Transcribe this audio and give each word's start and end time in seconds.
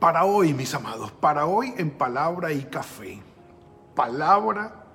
para 0.00 0.24
hoy, 0.24 0.54
mis 0.54 0.74
amados, 0.74 1.12
para 1.12 1.44
hoy 1.44 1.74
en 1.76 1.90
palabra 1.90 2.52
y 2.52 2.62
café, 2.64 3.22
palabra 3.94 4.86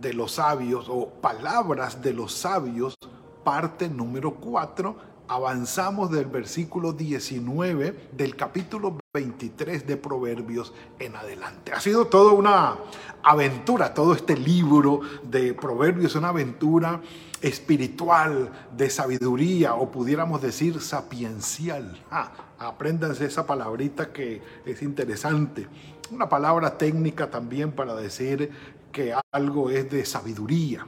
de 0.00 0.12
los 0.12 0.32
sabios 0.32 0.86
o 0.88 1.08
palabras 1.08 2.02
de 2.02 2.12
los 2.12 2.34
sabios, 2.34 2.96
parte 3.44 3.88
número 3.88 4.34
4, 4.34 4.96
avanzamos 5.28 6.10
del 6.10 6.24
versículo 6.24 6.92
19 6.92 8.10
del 8.12 8.34
capítulo 8.34 8.98
23 9.14 9.86
de 9.86 9.96
Proverbios 9.96 10.74
en 10.98 11.14
adelante. 11.14 11.72
Ha 11.72 11.80
sido 11.80 12.08
toda 12.08 12.32
una 12.32 12.78
aventura, 13.22 13.94
todo 13.94 14.12
este 14.12 14.36
libro 14.36 15.02
de 15.22 15.54
Proverbios, 15.54 16.16
una 16.16 16.30
aventura 16.30 17.00
espiritual, 17.42 18.50
de 18.76 18.90
sabiduría, 18.90 19.74
o 19.74 19.92
pudiéramos 19.92 20.42
decir 20.42 20.80
sapiencial. 20.80 22.04
Ah, 22.10 22.32
apréndanse 22.58 23.26
esa 23.26 23.46
palabrita 23.46 24.12
que 24.12 24.42
es 24.66 24.82
interesante. 24.82 25.66
Una 26.10 26.28
palabra 26.28 26.76
técnica 26.76 27.30
también 27.30 27.72
para 27.72 27.94
decir 27.94 28.50
que 28.92 29.14
algo 29.32 29.70
es 29.70 29.90
de 29.90 30.04
sabiduría, 30.04 30.86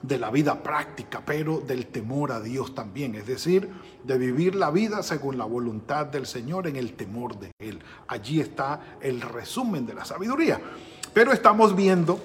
de 0.00 0.18
la 0.18 0.30
vida 0.30 0.62
práctica, 0.62 1.22
pero 1.24 1.60
del 1.60 1.86
temor 1.86 2.32
a 2.32 2.40
Dios 2.40 2.74
también. 2.74 3.14
Es 3.14 3.26
decir, 3.26 3.70
de 4.04 4.18
vivir 4.18 4.54
la 4.54 4.70
vida 4.70 5.02
según 5.02 5.38
la 5.38 5.44
voluntad 5.44 6.06
del 6.06 6.26
Señor 6.26 6.66
en 6.66 6.76
el 6.76 6.94
temor 6.94 7.38
de 7.38 7.52
Él. 7.58 7.80
Allí 8.08 8.40
está 8.40 8.98
el 9.00 9.20
resumen 9.20 9.86
de 9.86 9.94
la 9.94 10.04
sabiduría. 10.04 10.60
Pero 11.12 11.32
estamos 11.32 11.76
viendo 11.76 12.20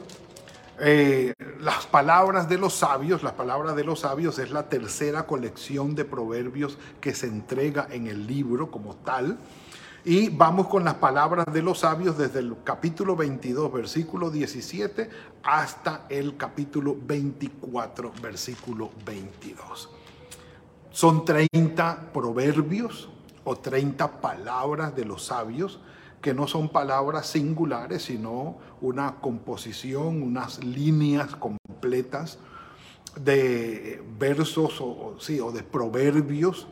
eh, 0.80 1.34
las 1.60 1.88
palabras 1.88 2.48
de 2.48 2.58
los 2.58 2.74
sabios, 2.74 3.24
las 3.24 3.34
palabras 3.34 3.76
de 3.76 3.84
los 3.84 4.02
sabios 4.02 4.38
es 4.38 4.52
la 4.52 4.70
tercera 4.70 5.26
colección 5.26 5.96
de 5.96 6.06
proverbios 6.06 6.78
que 7.02 7.16
se 7.16 7.28
entrega 7.28 7.88
en 7.90 8.08
el 8.08 8.28
libro 8.28 8.70
como 8.70 8.96
tal. 8.96 9.38
Y 10.06 10.30
vamos 10.30 10.68
con 10.68 10.86
las 10.86 10.94
palabras 10.96 11.48
de 11.52 11.62
los 11.62 11.80
sabios 11.80 12.18
desde 12.18 12.40
el 12.40 12.56
capítulo 12.64 13.16
22, 13.16 13.74
versículo 13.74 14.30
17, 14.30 15.10
hasta 15.44 16.06
el 16.10 16.38
capítulo 16.38 16.96
24, 17.02 18.14
versículo 18.22 18.92
22. 19.06 19.90
Son 20.92 21.26
30 21.26 22.12
proverbios 22.14 23.10
o 23.44 23.58
30 23.58 24.22
palabras 24.22 24.96
de 24.96 25.06
los 25.06 25.26
sabios 25.26 25.80
que 26.22 26.34
no 26.34 26.48
son 26.48 26.70
palabras 26.70 27.28
singulares, 27.28 28.04
sino 28.04 28.58
una 28.82 29.16
composición, 29.16 30.22
unas 30.22 30.64
líneas 30.64 31.36
completas 31.36 32.40
de 33.20 34.04
versos 34.20 34.80
o, 34.82 35.16
sí, 35.20 35.40
o 35.40 35.52
de 35.52 35.64
proverbios, 35.64 36.68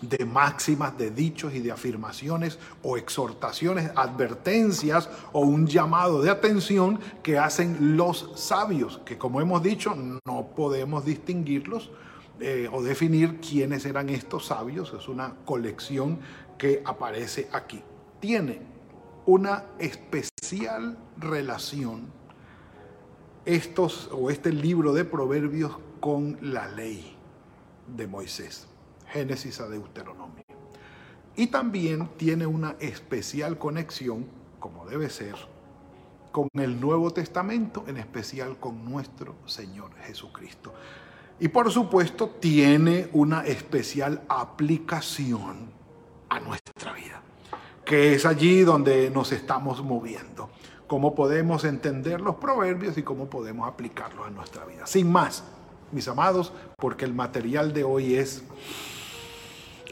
de 0.00 0.26
máximas, 0.26 0.98
de 0.98 1.10
dichos 1.10 1.54
y 1.54 1.60
de 1.60 1.72
afirmaciones 1.72 2.58
o 2.82 2.96
exhortaciones, 2.96 3.90
advertencias 3.96 5.08
o 5.32 5.40
un 5.40 5.66
llamado 5.66 6.20
de 6.20 6.30
atención 6.30 7.00
que 7.22 7.38
hacen 7.38 7.96
los 7.96 8.30
sabios, 8.34 9.00
que 9.04 9.16
como 9.16 9.40
hemos 9.40 9.62
dicho 9.62 9.96
no 10.26 10.48
podemos 10.54 11.04
distinguirlos 11.04 11.90
eh, 12.40 12.68
o 12.70 12.82
definir 12.82 13.40
quiénes 13.40 13.86
eran 13.86 14.10
estos 14.10 14.46
sabios, 14.46 14.92
es 14.98 15.08
una 15.08 15.34
colección 15.46 16.18
que 16.58 16.82
aparece 16.84 17.48
aquí 17.52 17.82
tiene 18.26 18.58
una 19.24 19.66
especial 19.78 20.98
relación 21.16 22.08
estos 23.44 24.10
o 24.10 24.30
este 24.30 24.52
libro 24.52 24.92
de 24.92 25.04
proverbios 25.04 25.78
con 26.00 26.36
la 26.40 26.66
ley 26.66 27.16
de 27.96 28.08
Moisés, 28.08 28.66
Génesis 29.12 29.60
a 29.60 29.68
Deuteronomio. 29.68 30.42
Y 31.36 31.46
también 31.46 32.08
tiene 32.16 32.46
una 32.46 32.74
especial 32.80 33.58
conexión, 33.58 34.26
como 34.58 34.86
debe 34.86 35.08
ser, 35.08 35.36
con 36.32 36.48
el 36.54 36.80
Nuevo 36.80 37.12
Testamento, 37.12 37.84
en 37.86 37.96
especial 37.96 38.58
con 38.58 38.84
nuestro 38.84 39.36
Señor 39.46 39.92
Jesucristo. 40.04 40.74
Y 41.38 41.46
por 41.46 41.70
supuesto 41.70 42.28
tiene 42.40 43.08
una 43.12 43.46
especial 43.46 44.24
aplicación 44.28 45.70
a 46.28 46.40
nuestra 46.40 46.95
que 47.86 48.14
es 48.14 48.26
allí 48.26 48.62
donde 48.62 49.10
nos 49.10 49.30
estamos 49.30 49.82
moviendo. 49.82 50.50
Cómo 50.88 51.14
podemos 51.14 51.64
entender 51.64 52.20
los 52.20 52.34
proverbios 52.34 52.98
y 52.98 53.02
cómo 53.02 53.30
podemos 53.30 53.66
aplicarlos 53.66 54.26
a 54.26 54.30
nuestra 54.30 54.64
vida. 54.64 54.86
Sin 54.86 55.10
más, 55.10 55.44
mis 55.92 56.06
amados, 56.08 56.52
porque 56.76 57.04
el 57.04 57.14
material 57.14 57.72
de 57.72 57.84
hoy 57.84 58.16
es 58.16 58.42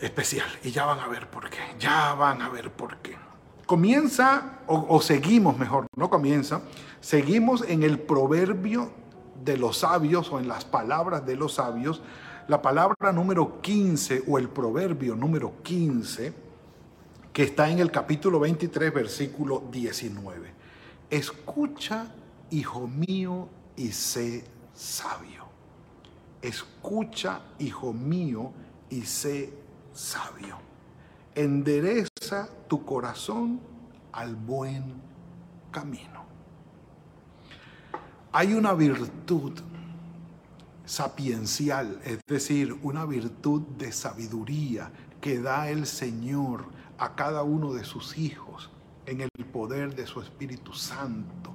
especial 0.02 0.46
y 0.64 0.72
ya 0.72 0.84
van 0.84 0.98
a 0.98 1.06
ver 1.06 1.30
por 1.30 1.48
qué, 1.48 1.60
ya 1.78 2.14
van 2.14 2.42
a 2.42 2.48
ver 2.48 2.72
por 2.72 2.96
qué. 2.96 3.16
Comienza, 3.64 4.58
o, 4.66 5.00
seguimos 5.00 5.56
mejor, 5.56 5.86
no 5.96 6.10
comienza, 6.10 6.62
seguimos 7.00 7.64
en 7.66 7.82
el 7.84 8.00
proverbio 8.00 8.90
de 9.42 9.56
los 9.56 9.78
sabios 9.78 10.30
o 10.32 10.40
en 10.40 10.48
las 10.48 10.64
palabras 10.64 11.24
de 11.24 11.36
los 11.36 11.54
sabios, 11.54 12.02
la 12.48 12.60
palabra 12.60 13.12
número 13.12 13.62
15 13.62 14.24
o 14.26 14.38
el 14.38 14.48
proverbio 14.48 15.14
número 15.14 15.62
15 15.62 16.43
que 17.34 17.42
está 17.42 17.68
en 17.68 17.80
el 17.80 17.90
capítulo 17.90 18.38
23, 18.38 18.94
versículo 18.94 19.64
19. 19.72 20.52
Escucha, 21.10 22.06
hijo 22.52 22.86
mío, 22.86 23.48
y 23.76 23.90
sé 23.90 24.44
sabio. 24.72 25.44
Escucha, 26.40 27.40
hijo 27.58 27.92
mío, 27.92 28.52
y 28.88 29.02
sé 29.02 29.52
sabio. 29.92 30.58
Endereza 31.34 32.48
tu 32.68 32.84
corazón 32.84 33.58
al 34.12 34.36
buen 34.36 34.94
camino. 35.72 36.24
Hay 38.30 38.54
una 38.54 38.74
virtud 38.74 39.54
sapiencial, 40.84 42.00
es 42.04 42.20
decir, 42.28 42.78
una 42.84 43.04
virtud 43.04 43.62
de 43.76 43.90
sabiduría 43.90 44.92
que 45.20 45.40
da 45.40 45.68
el 45.68 45.86
Señor 45.86 46.83
a 46.98 47.14
cada 47.14 47.42
uno 47.42 47.72
de 47.72 47.84
sus 47.84 48.18
hijos 48.18 48.70
en 49.06 49.20
el 49.20 49.28
poder 49.52 49.94
de 49.94 50.06
su 50.06 50.20
Espíritu 50.20 50.72
Santo. 50.72 51.52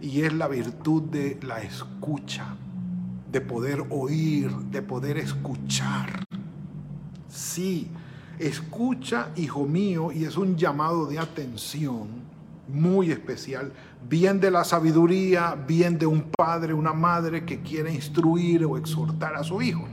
Y 0.00 0.22
es 0.22 0.32
la 0.32 0.48
virtud 0.48 1.02
de 1.02 1.38
la 1.42 1.60
escucha, 1.60 2.56
de 3.30 3.40
poder 3.40 3.84
oír, 3.90 4.50
de 4.50 4.82
poder 4.82 5.18
escuchar. 5.18 6.24
Sí, 7.28 7.88
escucha, 8.38 9.30
hijo 9.36 9.66
mío, 9.66 10.12
y 10.12 10.24
es 10.24 10.36
un 10.36 10.56
llamado 10.56 11.06
de 11.06 11.18
atención 11.18 12.28
muy 12.68 13.10
especial, 13.10 13.72
bien 14.08 14.40
de 14.40 14.50
la 14.50 14.62
sabiduría, 14.62 15.54
bien 15.54 15.98
de 15.98 16.06
un 16.06 16.30
padre, 16.36 16.74
una 16.74 16.92
madre 16.92 17.44
que 17.44 17.60
quiere 17.60 17.92
instruir 17.92 18.64
o 18.64 18.76
exhortar 18.76 19.34
a 19.34 19.42
su 19.42 19.60
hijo 19.62 19.88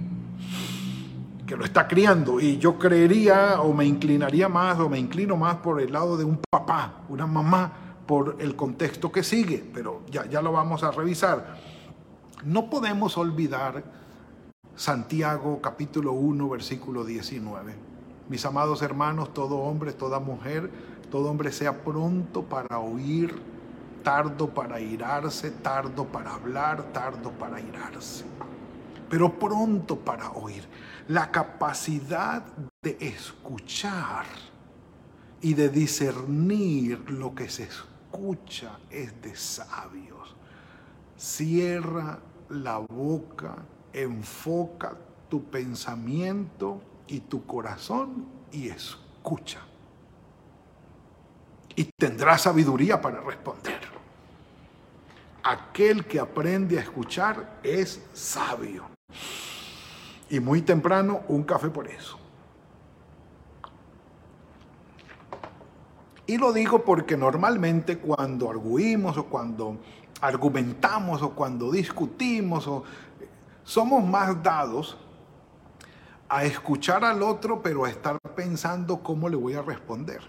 que 1.46 1.56
lo 1.56 1.66
está 1.66 1.88
criando. 1.88 2.40
Y 2.40 2.58
yo 2.58 2.78
creería 2.78 3.62
o 3.62 3.74
me 3.74 3.86
inclinaría 3.86 4.50
más 4.50 4.80
o 4.80 4.90
me 4.90 5.00
inclino 5.00 5.38
más 5.38 5.58
por 5.58 5.82
el 5.82 5.94
lado 5.94 6.18
de 6.18 6.24
un 6.24 6.40
papá, 6.50 7.04
una 7.10 7.28
mamá, 7.28 7.72
por 8.06 8.38
el 8.40 8.56
contexto 8.56 9.12
que 9.12 9.24
sigue, 9.24 9.64
pero 9.74 10.04
ya, 10.12 10.26
ya 10.28 10.42
lo 10.42 10.52
vamos 10.52 10.84
a 10.84 10.92
revisar. 10.92 11.58
No 12.44 12.70
podemos 12.70 13.18
olvidar 13.18 13.84
Santiago 14.76 15.62
capítulo 15.62 16.12
1 16.12 16.50
versículo 16.50 17.04
19. 17.04 17.76
Mis 18.30 18.46
amados 18.46 18.82
hermanos, 18.82 19.34
todo 19.34 19.58
hombre, 19.58 19.94
toda 19.94 20.20
mujer, 20.20 20.70
todo 21.10 21.30
hombre 21.30 21.52
sea 21.52 21.84
pronto 21.84 22.44
para 22.44 22.80
oír, 22.80 23.42
tardo 24.04 24.50
para 24.50 24.80
irarse, 24.80 25.50
tardo 25.50 26.06
para 26.06 26.34
hablar, 26.34 26.92
tardo 26.92 27.32
para 27.32 27.60
irarse, 27.60 28.26
pero 29.10 29.38
pronto 29.38 29.98
para 30.00 30.32
oír 30.32 30.68
la 31.08 31.32
capacidad 31.32 32.44
de 32.82 32.98
escuchar 33.00 34.26
y 35.42 35.54
de 35.54 35.70
discernir 35.70 37.10
lo 37.12 37.36
que 37.36 37.50
se 37.50 37.64
escucha 37.64 38.80
es 38.90 39.22
de 39.22 39.36
sabios. 39.36 40.36
Cierra 41.18 42.20
la 42.50 42.78
boca, 42.80 43.56
enfoca 43.94 44.98
tu 45.30 45.44
pensamiento 45.46 46.82
y 47.08 47.22
tu 47.22 47.46
corazón 47.46 48.26
y 48.52 48.70
escucha. 48.70 49.62
y 51.76 51.84
tendrá 51.98 52.38
sabiduría 52.38 53.02
para 53.02 53.20
responder. 53.20 53.82
Aquel 55.44 56.06
que 56.06 56.20
aprende 56.20 56.80
a 56.80 56.82
escuchar 56.82 57.60
es 57.64 58.02
sabio. 58.14 58.95
Y 60.30 60.40
muy 60.40 60.62
temprano 60.62 61.22
un 61.28 61.44
café 61.44 61.70
por 61.70 61.88
eso. 61.88 62.18
Y 66.28 66.38
lo 66.38 66.52
digo 66.54 66.84
porque 66.84 67.16
normalmente 67.16 68.00
cuando 68.00 68.50
arguimos 68.50 69.18
o 69.18 69.26
cuando 69.26 69.78
argumentamos 70.22 71.22
o 71.22 71.32
cuando 71.32 71.72
discutimos 71.72 72.68
o 72.68 72.84
somos 73.64 74.04
más 74.04 74.42
dados 74.42 74.98
a 76.28 76.44
escuchar 76.44 77.04
al 77.04 77.22
otro 77.22 77.62
pero 77.62 77.86
a 77.86 77.90
estar 77.90 78.18
pensando 78.36 79.04
cómo 79.04 79.30
le 79.30 79.36
voy 79.36 79.54
a 79.54 79.62
responder 79.62 80.22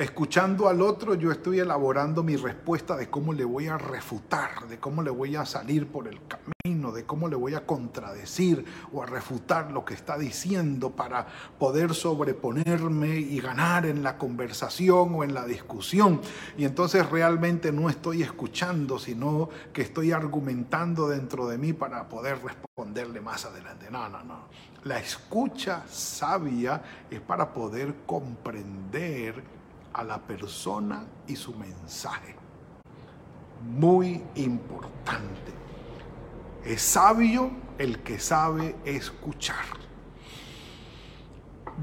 escuchando 0.00 0.66
al 0.66 0.80
otro, 0.80 1.14
yo 1.14 1.30
estoy 1.30 1.58
elaborando 1.58 2.22
mi 2.22 2.34
respuesta 2.34 2.96
de 2.96 3.10
cómo 3.10 3.34
le 3.34 3.44
voy 3.44 3.66
a 3.66 3.76
refutar, 3.76 4.66
de 4.66 4.78
cómo 4.78 5.02
le 5.02 5.10
voy 5.10 5.36
a 5.36 5.44
salir 5.44 5.88
por 5.88 6.08
el 6.08 6.18
camino, 6.26 6.90
de 6.90 7.04
cómo 7.04 7.28
le 7.28 7.36
voy 7.36 7.54
a 7.54 7.66
contradecir 7.66 8.64
o 8.94 9.02
a 9.02 9.06
refutar 9.06 9.70
lo 9.70 9.84
que 9.84 9.92
está 9.92 10.16
diciendo 10.16 10.92
para 10.92 11.26
poder 11.58 11.92
sobreponerme 11.92 13.18
y 13.18 13.40
ganar 13.40 13.84
en 13.84 14.02
la 14.02 14.16
conversación 14.16 15.14
o 15.14 15.22
en 15.22 15.34
la 15.34 15.44
discusión. 15.44 16.22
Y 16.56 16.64
entonces 16.64 17.06
realmente 17.10 17.70
no 17.70 17.90
estoy 17.90 18.22
escuchando, 18.22 18.98
sino 18.98 19.50
que 19.74 19.82
estoy 19.82 20.12
argumentando 20.12 21.10
dentro 21.10 21.46
de 21.46 21.58
mí 21.58 21.74
para 21.74 22.08
poder 22.08 22.42
responderle 22.42 23.20
más 23.20 23.44
adelante. 23.44 23.90
No, 23.90 24.08
no, 24.08 24.24
no. 24.24 24.48
La 24.84 24.98
escucha 24.98 25.84
sabia 25.90 26.82
es 27.10 27.20
para 27.20 27.52
poder 27.52 27.96
comprender 28.06 29.59
a 29.92 30.04
la 30.04 30.18
persona 30.18 31.04
y 31.26 31.36
su 31.36 31.54
mensaje. 31.54 32.34
Muy 33.62 34.22
importante. 34.36 35.52
Es 36.64 36.82
sabio 36.82 37.50
el 37.78 38.00
que 38.00 38.18
sabe 38.18 38.76
escuchar. 38.84 39.64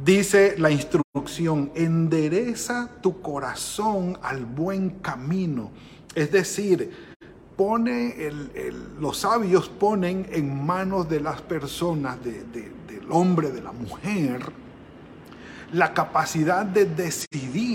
Dice 0.03 0.55
la 0.57 0.69
instrucción, 0.69 1.71
endereza 1.73 2.89
tu 3.01 3.21
corazón 3.21 4.17
al 4.21 4.45
buen 4.45 4.99
camino. 4.99 5.71
Es 6.13 6.31
decir, 6.31 7.15
pone 7.55 8.15
los 8.99 9.17
sabios 9.17 9.67
ponen 9.67 10.27
en 10.31 10.65
manos 10.65 11.09
de 11.09 11.19
las 11.19 11.41
personas, 11.41 12.23
del 12.23 13.07
hombre, 13.09 13.51
de 13.51 13.61
la 13.61 13.71
mujer, 13.71 14.51
la 15.73 15.93
capacidad 15.93 16.65
de 16.65 16.85
decidir 16.85 17.66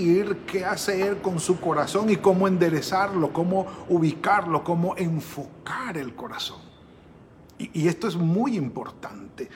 qué 0.47 0.65
hacer 0.65 1.21
con 1.23 1.39
su 1.39 1.61
corazón 1.61 2.11
y 2.11 2.17
cómo 2.17 2.49
enderezarlo, 2.49 3.33
cómo 3.33 3.67
ubicarlo, 3.89 4.65
cómo 4.65 4.97
enfocar 4.97 5.97
el 5.97 6.15
corazón. 6.15 6.73
Y, 7.59 7.87
esto 7.87 8.09
es 8.09 8.17
muy 8.17 8.57
importante. 8.57 9.49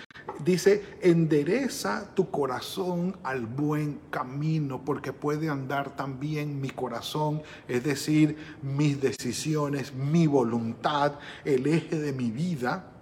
Dice, 0.45 0.99
endereza 1.01 2.15
tu 2.15 2.31
corazón 2.31 3.17
al 3.25 3.47
buen 3.47 4.01
camino, 4.11 4.85
porque 4.85 5.13
puede 5.13 5.49
andar 5.49 5.97
también 5.97 6.61
mi 6.61 6.71
corazón, 6.71 7.43
es 7.67 7.83
decir, 7.83 8.37
mis 8.63 9.01
decisiones, 9.01 9.93
mi 9.95 10.27
voluntad, 10.27 11.19
el 11.45 11.67
eje 11.67 11.99
de 11.99 12.13
mi 12.13 12.31
vida 12.31 12.93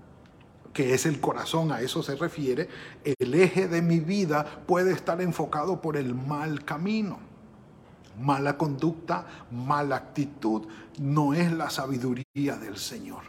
que 0.73 0.93
es 0.93 1.07
el 1.07 1.21
corazón, 1.21 1.71
a 1.71 1.81
eso 1.81 2.03
se 2.03 2.17
refiere, 2.17 2.69
el 3.05 3.33
eje 3.35 3.69
de 3.69 3.81
mi 3.81 4.01
vida 4.01 4.65
puede 4.67 4.93
estar 4.93 5.23
enfocado 5.23 5.81
por 5.81 5.97
el 5.97 6.17
mal 6.17 6.65
camino. 6.65 7.34
Mala 8.21 8.57
conducta, 8.57 9.27
mala 9.51 9.97
actitud, 9.97 10.63
no 11.01 11.35
es 11.35 11.53
la 11.53 11.71
sabiduría 11.71 12.57
del 12.57 12.77
Señor. 12.77 13.23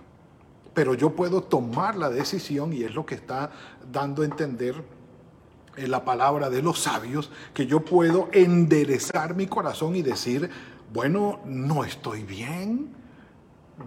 Pero 0.73 0.93
yo 0.93 1.15
puedo 1.15 1.41
tomar 1.41 1.95
la 1.95 2.09
decisión, 2.09 2.73
y 2.73 2.83
es 2.83 2.93
lo 2.93 3.05
que 3.05 3.15
está 3.15 3.51
dando 3.91 4.21
a 4.21 4.25
entender 4.25 4.75
en 5.77 5.91
la 5.91 6.05
palabra 6.05 6.49
de 6.49 6.61
los 6.61 6.79
sabios, 6.79 7.31
que 7.53 7.65
yo 7.65 7.83
puedo 7.83 8.29
enderezar 8.31 9.35
mi 9.35 9.47
corazón 9.47 9.95
y 9.95 10.01
decir, 10.01 10.49
bueno, 10.93 11.39
no 11.45 11.83
estoy 11.83 12.23
bien, 12.23 12.89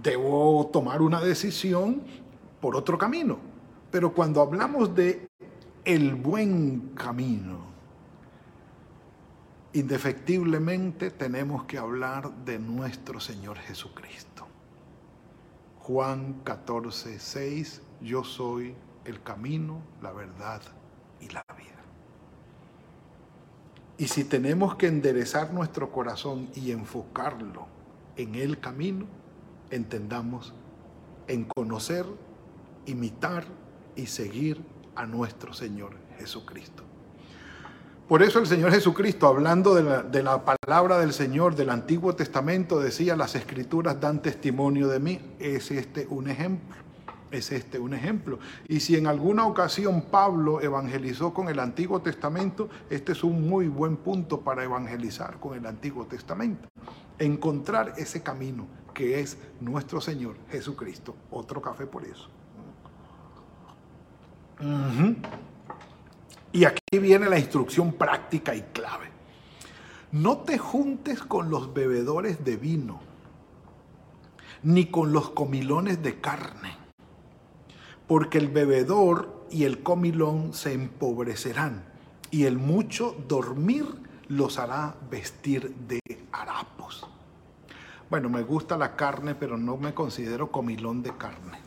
debo 0.03 0.69
tomar 0.73 1.03
una 1.03 1.21
decisión 1.21 2.03
por 2.61 2.77
otro 2.77 2.99
camino. 2.99 3.39
Pero 3.91 4.13
cuando 4.13 4.41
hablamos 4.41 4.95
de 4.95 5.29
el 5.85 6.15
buen 6.15 6.91
camino, 6.95 7.69
indefectiblemente 9.73 11.11
tenemos 11.11 11.65
que 11.65 11.79
hablar 11.79 12.33
de 12.45 12.59
nuestro 12.59 13.21
Señor 13.21 13.59
Jesucristo. 13.59 14.47
Juan 15.81 16.41
14, 16.45 17.19
6, 17.19 17.83
yo 18.03 18.25
soy 18.25 18.75
el 19.05 19.23
camino, 19.23 19.83
la 20.03 20.13
verdad 20.13 20.63
y 21.21 21.29
la 21.29 21.45
vida. 21.57 21.69
Y 23.97 24.09
si 24.09 24.25
tenemos 24.25 24.77
que 24.77 24.87
enderezar 24.87 25.53
nuestro 25.53 25.91
corazón 25.91 26.51
y 26.55 26.71
enfocarlo 26.71 27.67
en 28.17 28.35
el 28.37 28.61
camino, 28.61 29.07
entendamos 29.71 30.55
en 31.27 31.45
conocer 31.45 32.07
imitar 32.87 33.45
y 33.97 34.07
seguir 34.07 34.63
a 34.95 35.05
nuestro 35.05 35.53
Señor 35.53 35.95
Jesucristo. 36.19 36.88
Por 38.09 38.23
eso 38.23 38.39
el 38.39 38.47
Señor 38.47 38.73
Jesucristo, 38.73 39.27
hablando 39.27 39.75
de 39.75 40.23
la, 40.23 40.43
palabra 40.43 40.99
del 40.99 41.13
Señor 41.13 41.55
del 41.55 41.69
Antiguo 41.69 42.15
Testamento, 42.15 42.81
decía, 42.81 43.15
las 43.17 43.35
escrituras 43.35 44.01
dan 44.01 44.23
testimonio 44.23 44.89
de 44.89 44.99
mí. 44.99 45.21
Es 45.39 45.71
este 45.71 46.07
un 46.09 46.31
ejemplo. 46.31 46.75
Es 47.31 47.53
este 47.53 47.79
un 47.79 47.93
ejemplo. 47.93 48.39
Y 48.67 48.81
si 48.81 48.97
en 48.97 49.09
alguna 49.09 49.47
ocasión 49.47 50.07
Pablo 50.11 50.63
evangelizó 50.63 51.35
con 51.35 51.51
el 51.51 51.59
Antiguo 51.59 52.01
Testamento, 52.01 52.71
este 52.89 53.13
es 53.13 53.23
un 53.23 53.47
muy 53.47 53.69
buen 53.69 53.99
punto 53.99 54.41
para 54.41 54.65
evangelizar 54.65 55.39
con 55.39 55.59
el 55.59 55.67
Antiguo 55.67 56.07
Testamento. 56.07 56.67
Encontrar 57.19 57.93
ese 57.99 58.23
camino 58.23 58.67
que 58.95 59.21
es 59.21 59.37
nuestro 59.61 60.01
Señor 60.01 60.37
Jesucristo. 60.51 61.15
Otro 61.31 61.61
café 61.61 61.85
por 61.85 62.07
eso. 62.07 62.31
Y 66.59 66.65
aquí 66.65 66.99
viene 66.99 67.29
la 67.29 67.39
instrucción 67.39 67.93
práctica 67.93 68.53
y 68.53 68.63
clave. 68.63 69.07
No 70.11 70.39
te 70.39 70.59
juntes 70.59 71.23
con 71.23 71.51
los 71.51 71.73
bebedores 71.73 72.45
de 72.45 72.57
vino, 72.57 72.99
ni 74.65 74.87
con 74.87 75.13
los 75.13 75.31
comilones 75.31 76.03
de 76.03 76.21
carne, 76.21 76.77
porque 78.09 78.39
el 78.39 78.49
bebedor 78.49 79.47
y 79.53 79.67
el 79.67 79.85
comilón 79.85 80.53
se 80.53 80.73
empobrecerán, 80.73 81.85
y 82.33 82.47
el 82.47 82.59
mucho 82.59 83.15
dormir 83.29 83.87
los 84.27 84.59
hará 84.59 84.97
vestir 85.09 85.73
de 85.87 86.01
harapos. 86.33 87.07
Bueno, 88.11 88.29
me 88.29 88.43
gusta 88.43 88.77
la 88.77 88.97
carne, 88.97 89.37
pero 89.37 89.57
no 89.57 89.77
me 89.77 89.95
considero 89.95 90.51
comilón 90.51 91.05
de 91.05 91.17
carne. 91.17 91.61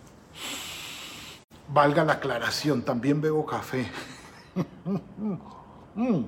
Valga 1.70 2.04
la 2.04 2.14
aclaración, 2.14 2.82
también 2.82 3.22
bebo 3.22 3.46
café. 3.46 3.90
Mm. 5.96 6.24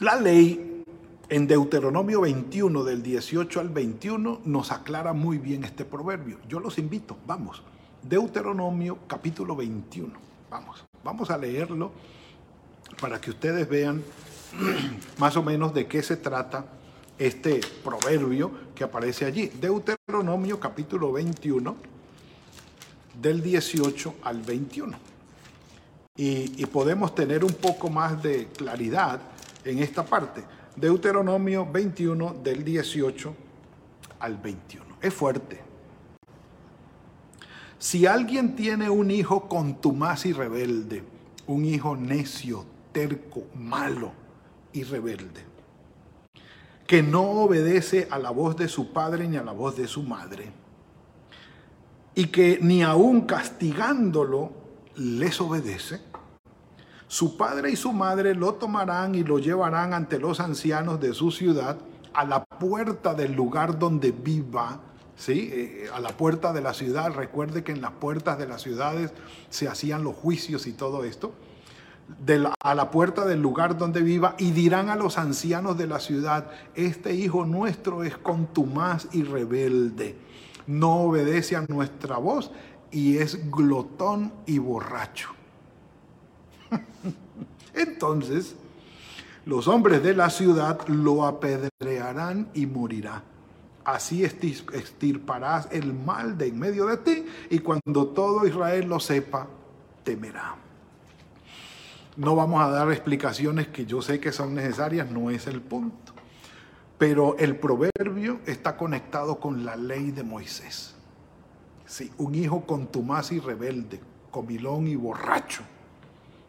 La 0.00 0.16
ley 0.16 0.82
en 1.28 1.46
Deuteronomio 1.46 2.22
21 2.22 2.84
del 2.84 3.02
18 3.02 3.60
al 3.60 3.68
21 3.68 4.40
nos 4.44 4.72
aclara 4.72 5.12
muy 5.12 5.38
bien 5.38 5.62
este 5.64 5.84
proverbio. 5.84 6.38
Yo 6.48 6.58
los 6.58 6.78
invito, 6.78 7.16
vamos. 7.26 7.62
Deuteronomio 8.02 8.98
capítulo 9.06 9.54
21. 9.54 10.12
Vamos, 10.50 10.84
vamos 11.04 11.30
a 11.30 11.36
leerlo 11.38 11.92
para 13.00 13.20
que 13.20 13.30
ustedes 13.30 13.68
vean 13.68 14.02
más 15.18 15.36
o 15.36 15.42
menos 15.42 15.74
de 15.74 15.86
qué 15.86 16.02
se 16.02 16.16
trata 16.16 16.64
este 17.18 17.60
proverbio 17.84 18.50
que 18.74 18.84
aparece 18.84 19.26
allí. 19.26 19.48
Deuteronomio 19.48 20.58
capítulo 20.58 21.12
21, 21.12 21.76
del 23.20 23.42
18 23.42 24.14
al 24.22 24.40
21. 24.40 24.96
Y, 26.16 26.66
podemos 26.66 27.14
tener 27.14 27.44
un 27.44 27.52
poco 27.52 27.88
más 27.88 28.22
de 28.22 28.48
claridad 28.48 29.20
en 29.64 29.78
esta 29.78 30.04
parte. 30.04 30.44
Deuteronomio 30.76 31.66
21, 31.70 32.34
del 32.42 32.62
18 32.62 33.34
al 34.18 34.36
21. 34.36 34.84
Es 35.00 35.14
fuerte. 35.14 35.60
Si 37.78 38.06
alguien 38.06 38.54
tiene 38.54 38.90
un 38.90 39.10
hijo 39.10 39.48
contumaz 39.48 40.26
y 40.26 40.34
rebelde, 40.34 41.02
un 41.46 41.64
hijo 41.64 41.96
necio, 41.96 42.66
terco, 42.92 43.44
malo 43.54 44.12
y 44.74 44.82
rebelde, 44.82 45.40
que 46.86 47.02
no 47.02 47.22
obedece 47.22 48.08
a 48.10 48.18
la 48.18 48.30
voz 48.30 48.56
de 48.56 48.68
su 48.68 48.92
padre 48.92 49.26
ni 49.26 49.38
a 49.38 49.42
la 49.42 49.52
voz 49.52 49.78
de 49.78 49.88
su 49.88 50.02
madre, 50.02 50.52
y 52.14 52.26
que 52.26 52.58
ni 52.60 52.82
aun 52.82 53.22
castigándolo 53.22 54.52
les 54.96 55.40
obedece, 55.40 56.00
Su 57.06 57.36
padre 57.36 57.72
y 57.72 57.76
su 57.76 57.92
madre 57.92 58.36
lo 58.36 58.54
tomarán 58.54 59.16
y 59.16 59.24
lo 59.24 59.40
llevarán 59.40 59.94
ante 59.94 60.20
los 60.20 60.38
ancianos 60.38 61.00
de 61.00 61.12
su 61.12 61.32
ciudad 61.32 61.76
a 62.14 62.24
la 62.24 62.44
puerta 62.44 63.14
del 63.14 63.32
lugar 63.32 63.78
donde 63.80 64.12
viva, 64.12 64.80
¿sí? 65.16 65.50
Eh, 65.52 65.90
a 65.92 65.98
la 66.00 66.10
puerta 66.10 66.52
de 66.52 66.60
la 66.60 66.72
ciudad. 66.72 67.12
Recuerde 67.12 67.64
que 67.64 67.72
en 67.72 67.80
las 67.80 67.92
puertas 67.92 68.38
de 68.38 68.46
las 68.46 68.62
ciudades 68.62 69.12
se 69.48 69.68
hacían 69.68 70.04
los 70.04 70.14
juicios 70.14 70.66
y 70.66 70.72
todo 70.72 71.04
esto. 71.04 71.32
a 72.62 72.74
la 72.74 72.90
puerta 72.90 73.24
del 73.24 73.40
lugar 73.40 73.78
donde 73.78 74.02
viva 74.02 74.34
y 74.36 74.50
dirán 74.50 74.88
a 74.88 74.96
los 74.96 75.16
ancianos 75.16 75.78
de 75.78 75.86
la 75.86 76.00
ciudad, 76.00 76.50
este 76.74 77.14
hijo 77.14 77.44
nuestro 77.46 78.02
es 78.02 78.16
contumaz 78.18 79.06
y 79.12 79.22
rebelde, 79.22 80.16
no 80.70 81.02
obedece 81.02 81.56
a 81.56 81.62
nuestra 81.62 82.16
voz 82.18 82.52
y 82.92 83.18
es 83.18 83.50
glotón 83.50 84.32
y 84.46 84.58
borracho. 84.58 85.30
Entonces, 87.74 88.54
los 89.44 89.66
hombres 89.66 90.02
de 90.02 90.14
la 90.14 90.30
ciudad 90.30 90.86
lo 90.86 91.26
apedrearán 91.26 92.48
y 92.54 92.66
morirá. 92.66 93.24
Así 93.84 94.24
extirparás 94.24 95.68
el 95.72 95.92
mal 95.92 96.38
de 96.38 96.46
en 96.46 96.58
medio 96.58 96.86
de 96.86 96.98
ti 96.98 97.26
y 97.50 97.58
cuando 97.58 98.08
todo 98.08 98.46
Israel 98.46 98.88
lo 98.88 99.00
sepa, 99.00 99.48
temerá. 100.04 100.54
No 102.16 102.36
vamos 102.36 102.62
a 102.62 102.70
dar 102.70 102.92
explicaciones 102.92 103.68
que 103.68 103.86
yo 103.86 104.02
sé 104.02 104.20
que 104.20 104.30
son 104.30 104.54
necesarias, 104.54 105.10
no 105.10 105.30
es 105.30 105.48
el 105.48 105.60
punto. 105.60 106.12
Pero 107.00 107.34
el 107.38 107.56
proverbio 107.56 108.40
está 108.44 108.76
conectado 108.76 109.40
con 109.40 109.64
la 109.64 109.74
ley 109.74 110.10
de 110.10 110.22
Moisés. 110.22 110.94
Sí, 111.86 112.12
un 112.18 112.34
hijo 112.34 112.66
contumaz 112.66 113.32
y 113.32 113.40
rebelde, 113.40 114.02
comilón 114.30 114.86
y 114.86 114.96
borracho, 114.96 115.62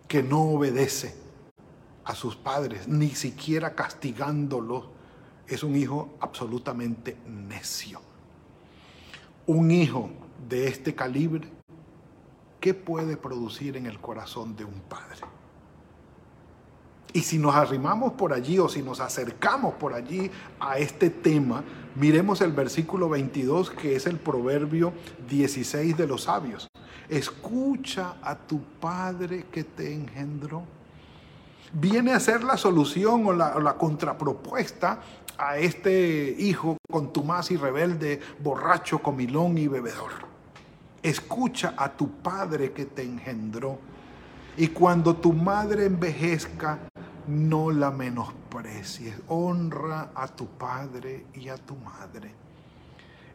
que 0.10 0.22
no 0.22 0.42
obedece 0.42 1.16
a 2.04 2.14
sus 2.14 2.36
padres, 2.36 2.86
ni 2.90 3.12
siquiera 3.12 3.76
castigándolos, 3.76 4.90
es 5.48 5.64
un 5.64 5.74
hijo 5.78 6.18
absolutamente 6.20 7.16
necio. 7.26 8.02
Un 9.48 9.72
hijo 9.72 10.10
de 10.50 10.68
este 10.68 10.94
calibre, 10.94 11.48
¿qué 12.60 12.74
puede 12.74 13.16
producir 13.16 13.78
en 13.78 13.86
el 13.86 14.02
corazón 14.02 14.58
de 14.58 14.66
un 14.66 14.82
padre? 14.82 15.22
Y 17.14 17.22
si 17.22 17.38
nos 17.38 17.56
arrimamos 17.56 18.14
por 18.14 18.34
allí 18.34 18.58
o 18.60 18.70
si 18.70 18.82
nos 18.82 19.00
acercamos 19.00 19.74
por 19.76 19.94
allí 19.94 20.32
a 20.60 20.78
este 20.78 21.10
tema, 21.10 21.64
miremos 21.96 22.42
el 22.42 22.54
versículo 22.54 23.10
22 23.10 23.72
que 23.72 23.96
es 23.96 24.06
el 24.06 24.18
proverbio 24.18 24.94
16 25.30 25.98
de 25.98 26.08
los 26.08 26.24
sabios. 26.24 26.70
Escucha 27.10 28.16
a 28.22 28.36
tu 28.36 28.62
padre 28.80 29.46
que 29.52 29.64
te 29.64 29.94
engendró 29.94 30.64
viene 31.74 32.14
a 32.14 32.20
ser 32.20 32.44
la 32.44 32.58
solución 32.58 33.26
o 33.26 33.34
la, 33.34 33.76
contrapropuesta 33.78 35.00
a 35.38 35.58
este 35.58 36.36
hijo 36.38 36.78
contumaz 36.90 37.52
y 37.52 37.58
rebelde, 37.58 38.20
borracho, 38.40 39.00
comilón 39.00 39.58
y 39.58 39.68
bebedor. 39.68 40.12
Escucha 41.02 41.74
a 41.78 41.90
tu 41.90 42.10
padre 42.10 42.74
que 42.74 42.86
te 42.86 43.04
engendró. 43.04 43.80
Y 44.58 44.68
cuando 44.68 45.16
tu 45.16 45.34
madre 45.34 45.86
envejezca, 45.86 46.80
no 47.28 47.72
la 47.72 47.92
menosprecies. 47.92 49.16
Honra 49.28 50.12
a 50.16 50.28
tu 50.28 50.48
padre 50.48 51.26
y 51.34 51.50
a 51.50 51.58
tu 51.58 51.76
madre. 51.76 52.34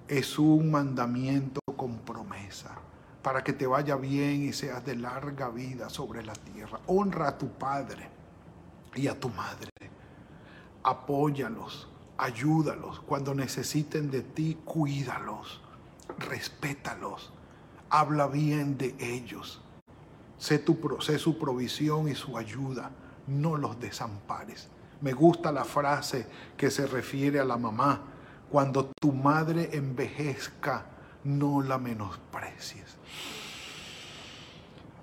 Es 0.08 0.38
un 0.38 0.70
mandamiento 0.70 1.60
con 1.76 1.98
promesa 1.98 2.76
para 3.22 3.42
que 3.42 3.52
te 3.52 3.66
vaya 3.66 3.96
bien 3.96 4.44
y 4.44 4.52
seas 4.52 4.84
de 4.84 4.94
larga 4.94 5.48
vida 5.48 5.88
sobre 5.88 6.24
la 6.24 6.34
tierra. 6.34 6.80
Honra 6.86 7.28
a 7.28 7.38
tu 7.38 7.48
padre 7.48 8.08
y 8.94 9.08
a 9.08 9.18
tu 9.18 9.28
madre. 9.30 9.70
Apóyalos, 10.84 11.88
ayúdalos. 12.16 13.00
Cuando 13.00 13.34
necesiten 13.34 14.10
de 14.10 14.22
ti, 14.22 14.58
cuídalos, 14.64 15.60
respétalos, 16.18 17.32
habla 17.90 18.28
bien 18.28 18.78
de 18.78 18.94
ellos. 19.00 19.60
Sé, 20.38 20.58
tu, 20.58 20.78
su 21.00 21.38
provisión 21.38 22.08
y 22.08 22.14
su 22.14 22.38
ayuda. 22.38 22.90
No 23.26 23.56
los 23.56 23.78
desampares. 23.80 24.68
Me 25.00 25.12
gusta 25.12 25.52
la 25.52 25.64
frase 25.64 26.26
que 26.56 26.70
se 26.70 26.86
refiere 26.86 27.40
a 27.40 27.44
la 27.44 27.56
mamá. 27.56 28.00
Cuando 28.50 28.90
tu 29.00 29.12
madre 29.12 29.70
envejezca, 29.72 30.86
no 31.24 31.60
la 31.60 31.78
menosprecies. 31.78 32.96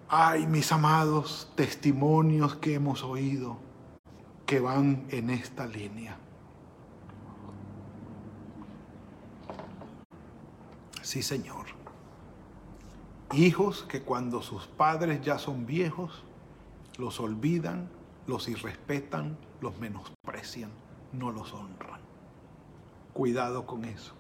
Ay, 0.08 0.48
mis 0.48 0.72
amados, 0.72 1.52
testimonios 1.56 2.56
que 2.56 2.76
hemos 2.76 3.04
oído 3.04 3.58
que 4.46 4.60
van 4.60 5.06
en 5.10 5.30
esta 5.30 5.66
línea. 5.66 6.18
Sí, 11.02 11.22
Señor. 11.22 11.66
Hijos 13.34 13.84
que 13.84 14.02
cuando 14.02 14.42
sus 14.42 14.68
padres 14.68 15.22
ya 15.22 15.40
son 15.40 15.66
viejos, 15.66 16.24
los 16.98 17.20
olvidan, 17.20 17.90
los 18.28 18.48
irrespetan, 18.48 19.38
los 19.62 19.78
menosprecian, 19.80 20.72
no 21.14 21.32
los 21.32 21.54
honran. 21.54 22.02
Cuidado 23.14 23.66
con 23.66 23.86
eso 23.86 24.14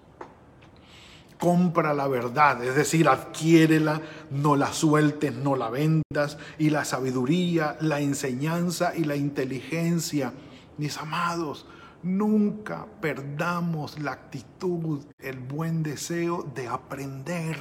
compra 1.44 1.94
la 1.94 2.08
verdad, 2.08 2.64
es 2.64 2.74
decir, 2.74 3.10
adquiérela, 3.10 4.00
no 4.32 4.56
la 4.56 4.72
sueltes, 4.72 5.36
no 5.36 5.58
la 5.58 5.70
vendas, 5.70 6.38
y 6.58 6.70
la 6.70 6.86
sabiduría, 6.86 7.76
la 7.82 8.00
enseñanza 8.00 8.94
y 8.96 9.04
la 9.04 9.18
inteligencia. 9.18 10.32
Mis 10.78 10.98
amados, 10.98 11.66
nunca 12.04 12.86
perdamos 13.02 14.00
la 14.00 14.12
actitud, 14.12 15.04
el 15.20 15.40
buen 15.40 15.84
deseo 15.84 16.44
de 16.54 16.68
aprender, 16.68 17.58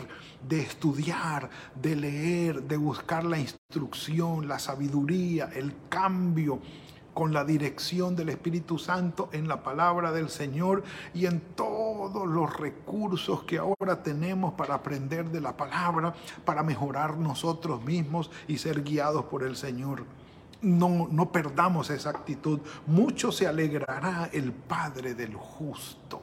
de 0.47 0.61
estudiar, 0.61 1.49
de 1.81 1.97
leer, 1.97 2.63
de 2.65 2.77
buscar 2.77 3.25
la 3.25 3.39
instrucción, 3.39 4.49
la 4.49 4.59
sabiduría, 4.59 5.51
el 5.55 5.75
cambio 5.89 6.61
con 7.15 7.33
la 7.33 7.45
dirección 7.45 8.17
del 8.17 8.31
Espíritu 8.31 8.79
Santo 8.79 9.29
en 9.33 9.47
la 9.47 9.63
palabra 9.63 10.13
del 10.13 10.31
Señor 10.31 10.83
y 11.15 11.27
en 11.27 11.41
todos 11.41 12.27
los 12.27 12.57
recursos 12.57 13.45
que 13.45 13.59
ahora 13.59 14.03
tenemos 14.03 14.55
para 14.55 14.75
aprender 14.75 15.31
de 15.31 15.41
la 15.41 15.57
palabra, 15.57 16.15
para 16.45 16.63
mejorar 16.63 17.19
nosotros 17.19 17.85
mismos 17.85 18.31
y 18.49 18.59
ser 18.59 18.83
guiados 18.83 19.27
por 19.27 19.43
el 19.43 19.57
Señor. 19.57 20.05
No, 20.63 21.09
no 21.11 21.31
perdamos 21.31 21.91
esa 21.91 22.11
actitud. 22.11 22.61
Mucho 22.87 23.33
se 23.33 23.47
alegrará 23.47 24.31
el 24.33 24.53
Padre 24.53 25.15
del 25.15 25.35
justo. 25.35 26.23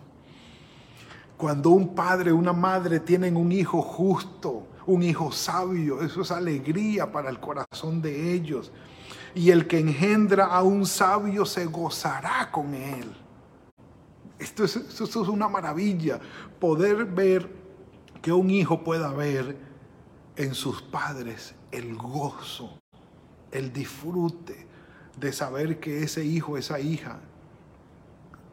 Cuando 1.37 1.69
un 1.69 1.95
padre, 1.95 2.33
una 2.33 2.51
madre 2.51 2.99
tienen 2.99 3.37
un 3.37 3.53
hijo 3.53 3.81
justo, 3.81 4.67
un 4.85 5.03
hijo 5.03 5.31
sabio, 5.31 6.01
eso 6.01 6.21
es 6.21 6.31
alegría 6.31 7.09
para 7.13 7.29
el 7.29 7.39
corazón 7.39 8.01
de 8.01 8.33
ellos 8.33 8.73
y 9.35 9.51
el 9.51 9.67
que 9.67 9.79
engendra 9.79 10.47
a 10.47 10.63
un 10.63 10.85
sabio 10.85 11.45
se 11.45 11.65
gozará 11.65 12.49
con 12.51 12.73
él. 12.73 13.15
Esto 14.37 14.63
es, 14.63 14.75
esto 14.75 15.03
es 15.03 15.15
una 15.29 15.47
maravilla, 15.47 16.19
poder 16.59 17.05
ver 17.05 17.49
que 18.21 18.31
un 18.31 18.49
hijo 18.49 18.83
pueda 18.83 19.11
ver 19.11 19.57
en 20.35 20.53
sus 20.53 20.81
padres 20.81 21.55
el 21.71 21.95
gozo, 21.95 22.79
el 23.51 23.73
disfrute 23.73 24.67
de 25.17 25.33
saber 25.33 25.79
que 25.79 26.03
ese 26.03 26.23
hijo, 26.23 26.57
esa 26.57 26.79
hija, 26.79 27.19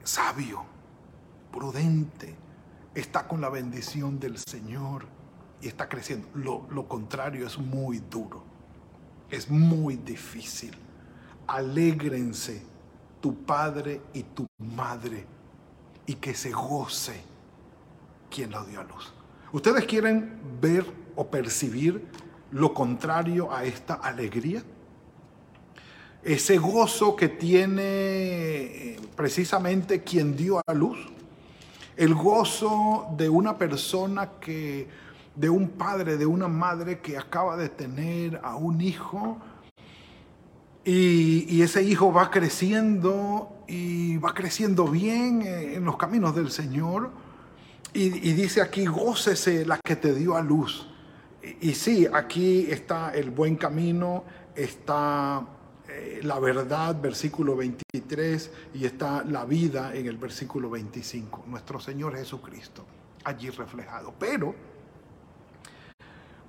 sabio, 0.03 0.65
prudente, 1.53 2.35
está 2.95 3.29
con 3.29 3.41
la 3.41 3.49
bendición 3.49 4.19
del 4.19 4.39
Señor 4.39 5.07
y 5.61 5.69
está 5.69 5.89
creciendo. 5.89 6.29
Lo, 6.35 6.67
lo 6.71 6.89
contrario 6.89 7.47
es 7.47 7.59
muy 7.59 7.99
duro 7.99 8.57
es 9.31 9.51
muy 9.51 9.97
difícil. 9.97 10.73
Alégrense 11.47 12.63
tu 13.21 13.45
padre 13.45 14.01
y 14.13 14.23
tu 14.23 14.47
madre 14.59 15.27
y 16.07 16.15
que 16.15 16.35
se 16.35 16.51
goce 16.53 17.23
quien 18.31 18.51
lo 18.51 18.65
dio 18.65 18.81
a 18.81 18.85
luz. 18.85 19.13
¿Ustedes 19.53 19.85
quieren 19.85 20.39
ver 20.61 20.85
o 21.15 21.29
percibir 21.29 22.07
lo 22.51 22.75
contrario 22.75 23.53
a 23.53 23.65
esta 23.65 23.95
alegría? 23.95 24.63
Ese 26.27 26.59
gozo 26.59 27.15
que 27.15 27.29
tiene 27.29 27.83
eh, 27.85 28.97
precisamente 29.15 30.03
quien 30.03 30.37
dio 30.37 30.61
a 30.67 30.75
luz. 30.75 30.99
El 31.97 32.17
gozo 32.17 33.07
de 33.17 33.29
una 33.29 33.57
persona 33.57 34.33
que 34.41 34.89
de 35.37 35.49
un 35.49 35.69
padre, 35.69 36.17
de 36.17 36.27
una 36.27 36.49
madre 36.49 36.99
que 36.99 37.17
acaba 37.17 37.57
de 37.57 37.69
tener 37.69 38.41
a 38.43 38.57
un 38.57 38.81
hijo 38.81 39.39
y, 40.85 41.63
ese 41.63 41.85
hijo 41.85 42.13
va 42.13 42.29
creciendo 42.29 43.63
y 43.69 44.17
va 44.17 44.35
creciendo 44.35 44.89
bien 44.89 45.43
en 45.43 45.85
los 45.85 45.97
caminos 45.97 46.35
del 46.35 46.51
Señor. 46.51 47.13
Y, 47.93 48.09
dice 48.33 48.63
aquí, 48.63 48.85
gócese 48.87 49.65
la 49.65 49.79
que 49.79 49.95
te 49.95 50.13
dio 50.13 50.37
a 50.37 50.43
luz. 50.43 50.89
Y, 51.61 51.71
y 51.71 51.75
sí, 51.75 52.05
aquí 52.13 52.67
está 52.69 53.15
el 53.15 53.31
buen 53.31 53.55
camino, 53.55 54.25
está 54.57 55.47
eh, 55.97 56.21
la 56.23 56.39
verdad, 56.39 57.01
versículo 57.01 57.57
23, 57.57 58.51
y 58.75 58.85
está 58.85 59.25
la 59.25 59.45
vida 59.45 59.95
en 59.95 60.07
el 60.07 60.19
versículo 60.19 60.69
25. 60.69 61.45
Nuestro 61.47 61.81
Señor 61.81 62.15
Jesucristo, 62.17 62.85
allí 63.25 63.49
reflejado. 63.49 64.13
Pero 64.19 64.55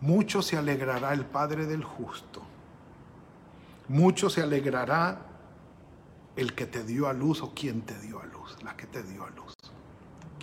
mucho 0.01 0.41
se 0.41 0.57
alegrará 0.57 1.13
el 1.13 1.25
Padre 1.25 1.65
del 1.65 1.83
justo. 1.83 2.41
Mucho 3.87 4.29
se 4.29 4.41
alegrará 4.41 5.21
el 6.35 6.53
que 6.53 6.65
te 6.65 6.83
dio 6.83 7.07
a 7.07 7.13
luz 7.13 7.41
o 7.41 7.53
quien 7.53 7.81
te 7.83 7.97
dio 7.99 8.21
a 8.21 8.25
luz, 8.25 8.57
la 8.63 8.75
que 8.75 8.85
te 8.85 9.01
dio 9.01 9.23
a 9.23 9.29
luz, 9.29 9.55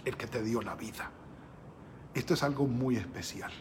el 0.04 0.16
que 0.16 0.26
te 0.26 0.42
dio 0.42 0.62
la 0.62 0.75
vida. 0.75 1.11
Esto 2.14 2.34
es 2.34 2.42
algo 2.42 2.66
muy 2.66 2.96
especial. 2.96 3.52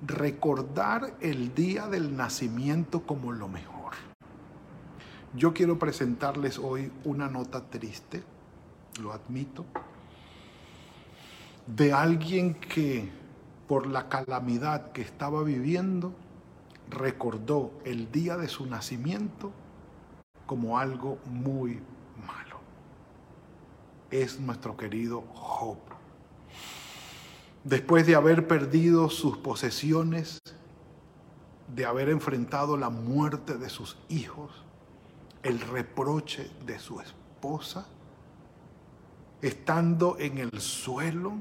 Recordar 0.00 1.16
el 1.20 1.54
día 1.54 1.86
del 1.86 2.16
nacimiento 2.16 3.02
como 3.06 3.32
lo 3.32 3.48
mejor. 3.48 3.75
Yo 5.36 5.52
quiero 5.52 5.78
presentarles 5.78 6.58
hoy 6.58 6.90
una 7.04 7.28
nota 7.28 7.60
triste, 7.68 8.22
lo 9.02 9.12
admito, 9.12 9.66
de 11.66 11.92
alguien 11.92 12.54
que 12.54 13.10
por 13.68 13.86
la 13.86 14.08
calamidad 14.08 14.92
que 14.92 15.02
estaba 15.02 15.42
viviendo, 15.42 16.14
recordó 16.88 17.72
el 17.84 18.10
día 18.10 18.38
de 18.38 18.48
su 18.48 18.64
nacimiento 18.64 19.52
como 20.46 20.78
algo 20.78 21.18
muy 21.26 21.82
malo. 22.26 22.60
Es 24.10 24.40
nuestro 24.40 24.74
querido 24.78 25.22
Job. 25.34 25.76
Después 27.62 28.06
de 28.06 28.14
haber 28.14 28.48
perdido 28.48 29.10
sus 29.10 29.36
posesiones, 29.36 30.38
de 31.74 31.84
haber 31.84 32.08
enfrentado 32.08 32.78
la 32.78 32.88
muerte 32.88 33.58
de 33.58 33.68
sus 33.68 33.98
hijos, 34.08 34.65
el 35.42 35.60
reproche 35.60 36.50
de 36.64 36.78
su 36.78 37.00
esposa, 37.00 37.86
estando 39.42 40.16
en 40.18 40.38
el 40.38 40.60
suelo, 40.60 41.34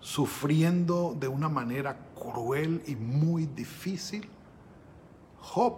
sufriendo 0.00 1.16
de 1.18 1.28
una 1.28 1.48
manera 1.48 1.96
cruel 2.14 2.82
y 2.86 2.94
muy 2.94 3.46
difícil, 3.46 4.28
Job, 5.40 5.74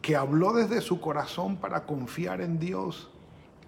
que 0.00 0.16
habló 0.16 0.52
desde 0.52 0.80
su 0.80 1.00
corazón 1.00 1.56
para 1.56 1.84
confiar 1.84 2.40
en 2.40 2.58
Dios, 2.58 3.10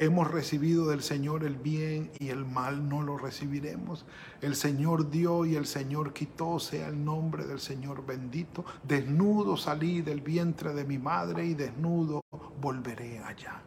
hemos 0.00 0.30
recibido 0.30 0.88
del 0.88 1.02
Señor 1.02 1.44
el 1.44 1.56
bien 1.56 2.10
y 2.18 2.30
el 2.30 2.46
mal 2.46 2.88
no 2.88 3.02
lo 3.02 3.18
recibiremos. 3.18 4.06
El 4.40 4.56
Señor 4.56 5.10
dio 5.10 5.44
y 5.44 5.56
el 5.56 5.66
Señor 5.66 6.14
quitó, 6.14 6.58
sea 6.58 6.88
el 6.88 7.04
nombre 7.04 7.44
del 7.44 7.60
Señor 7.60 8.06
bendito. 8.06 8.64
Desnudo 8.82 9.58
salí 9.58 10.00
del 10.00 10.22
vientre 10.22 10.72
de 10.72 10.84
mi 10.84 10.96
madre 10.96 11.44
y 11.44 11.52
desnudo 11.52 12.22
volveré 12.62 13.18
allá. 13.18 13.60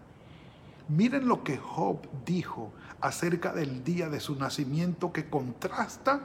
Miren 0.89 1.27
lo 1.27 1.43
que 1.43 1.57
Job 1.57 1.99
dijo 2.25 2.73
acerca 2.99 3.53
del 3.53 3.83
día 3.83 4.09
de 4.09 4.19
su 4.19 4.35
nacimiento 4.35 5.13
que 5.13 5.29
contrasta 5.29 6.21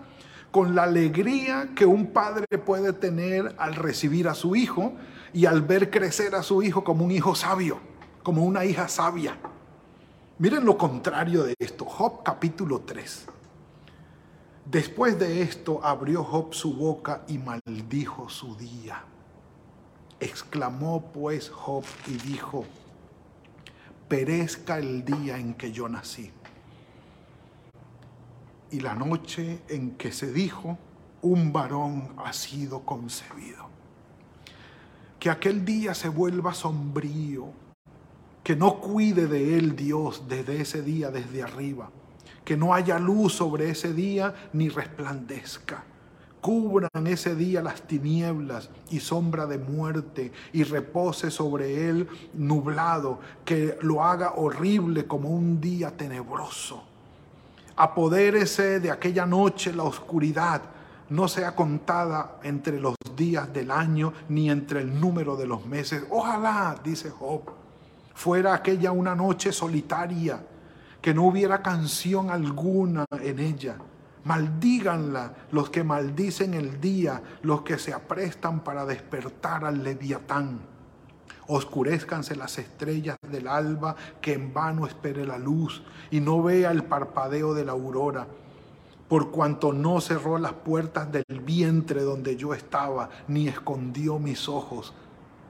con 0.50 0.74
la 0.74 0.84
alegría 0.84 1.72
que 1.76 1.84
un 1.84 2.14
padre 2.14 2.46
puede 2.56 2.94
tener 2.94 3.54
al 3.58 3.74
recibir 3.74 4.26
a 4.26 4.34
su 4.34 4.56
hijo 4.56 4.94
y 5.34 5.44
al 5.44 5.60
ver 5.60 5.90
crecer 5.90 6.34
a 6.34 6.42
su 6.42 6.62
hijo 6.62 6.82
como 6.82 7.04
un 7.04 7.10
hijo 7.10 7.34
sabio, 7.34 7.78
como 8.22 8.42
una 8.44 8.64
hija 8.64 8.88
sabia. 8.88 9.36
Miren 10.40 10.64
lo 10.64 10.78
contrario 10.78 11.42
de 11.42 11.56
esto, 11.58 11.84
Job 11.84 12.22
capítulo 12.22 12.82
3. 12.82 13.26
Después 14.66 15.18
de 15.18 15.42
esto 15.42 15.84
abrió 15.84 16.22
Job 16.22 16.54
su 16.54 16.74
boca 16.74 17.24
y 17.26 17.38
maldijo 17.38 18.28
su 18.28 18.54
día. 18.54 19.02
Exclamó 20.20 21.10
pues 21.12 21.50
Job 21.50 21.82
y 22.06 22.12
dijo, 22.18 22.64
perezca 24.06 24.78
el 24.78 25.04
día 25.04 25.38
en 25.38 25.54
que 25.54 25.72
yo 25.72 25.88
nací. 25.88 26.30
Y 28.70 28.78
la 28.78 28.94
noche 28.94 29.60
en 29.66 29.96
que 29.96 30.12
se 30.12 30.30
dijo, 30.30 30.78
un 31.20 31.52
varón 31.52 32.14
ha 32.16 32.32
sido 32.32 32.84
concebido. 32.84 33.66
Que 35.18 35.30
aquel 35.30 35.64
día 35.64 35.94
se 35.94 36.08
vuelva 36.08 36.54
sombrío, 36.54 37.52
que 38.48 38.56
no 38.56 38.80
cuide 38.80 39.26
de 39.26 39.58
él 39.58 39.76
Dios 39.76 40.22
desde 40.26 40.62
ese 40.62 40.80
día, 40.80 41.10
desde 41.10 41.42
arriba, 41.42 41.90
que 42.46 42.56
no 42.56 42.72
haya 42.72 42.98
luz 42.98 43.34
sobre 43.34 43.68
ese 43.68 43.92
día 43.92 44.34
ni 44.54 44.70
resplandezca. 44.70 45.84
Cubran 46.40 47.06
ese 47.08 47.34
día 47.34 47.60
las 47.60 47.82
tinieblas 47.82 48.70
y 48.88 49.00
sombra 49.00 49.44
de 49.44 49.58
muerte 49.58 50.32
y 50.54 50.62
repose 50.62 51.30
sobre 51.30 51.90
él 51.90 52.08
nublado, 52.32 53.20
que 53.44 53.76
lo 53.82 54.02
haga 54.02 54.32
horrible 54.36 55.06
como 55.06 55.28
un 55.28 55.60
día 55.60 55.94
tenebroso. 55.94 56.82
Apodérese 57.76 58.80
de 58.80 58.90
aquella 58.90 59.26
noche 59.26 59.74
la 59.74 59.82
oscuridad, 59.82 60.62
no 61.10 61.28
sea 61.28 61.54
contada 61.54 62.38
entre 62.42 62.80
los 62.80 62.94
días 63.14 63.52
del 63.52 63.70
año 63.70 64.14
ni 64.30 64.48
entre 64.48 64.80
el 64.80 64.98
número 64.98 65.36
de 65.36 65.46
los 65.46 65.66
meses. 65.66 66.02
Ojalá, 66.08 66.80
dice 66.82 67.10
Job, 67.10 67.57
fuera 68.18 68.52
aquella 68.52 68.92
una 68.92 69.14
noche 69.14 69.52
solitaria, 69.52 70.44
que 71.00 71.14
no 71.14 71.24
hubiera 71.24 71.62
canción 71.62 72.30
alguna 72.30 73.04
en 73.22 73.38
ella 73.38 73.76
Maldíganla 74.28 75.32
los 75.52 75.70
que 75.70 75.84
maldicen 75.84 76.52
el 76.52 76.82
día, 76.82 77.22
los 77.40 77.62
que 77.62 77.78
se 77.78 77.94
aprestan 77.94 78.60
para 78.60 78.84
despertar 78.84 79.64
al 79.64 79.82
leviatán. 79.82 80.60
Oscurezcanse 81.46 82.36
las 82.36 82.58
estrellas 82.58 83.16
del 83.26 83.48
alba, 83.48 83.96
que 84.20 84.34
en 84.34 84.52
vano 84.52 84.86
espere 84.86 85.24
la 85.24 85.38
luz 85.38 85.82
y 86.10 86.20
no 86.20 86.42
vea 86.42 86.72
el 86.72 86.84
parpadeo 86.84 87.54
de 87.54 87.64
la 87.64 87.72
aurora. 87.72 88.26
Por 89.08 89.30
cuanto 89.30 89.72
no 89.72 89.98
cerró 90.02 90.36
las 90.36 90.52
puertas 90.52 91.10
del 91.10 91.40
vientre 91.42 92.02
donde 92.02 92.36
yo 92.36 92.52
estaba, 92.52 93.08
ni 93.28 93.48
escondió 93.48 94.18
mis 94.18 94.46
ojos 94.46 94.92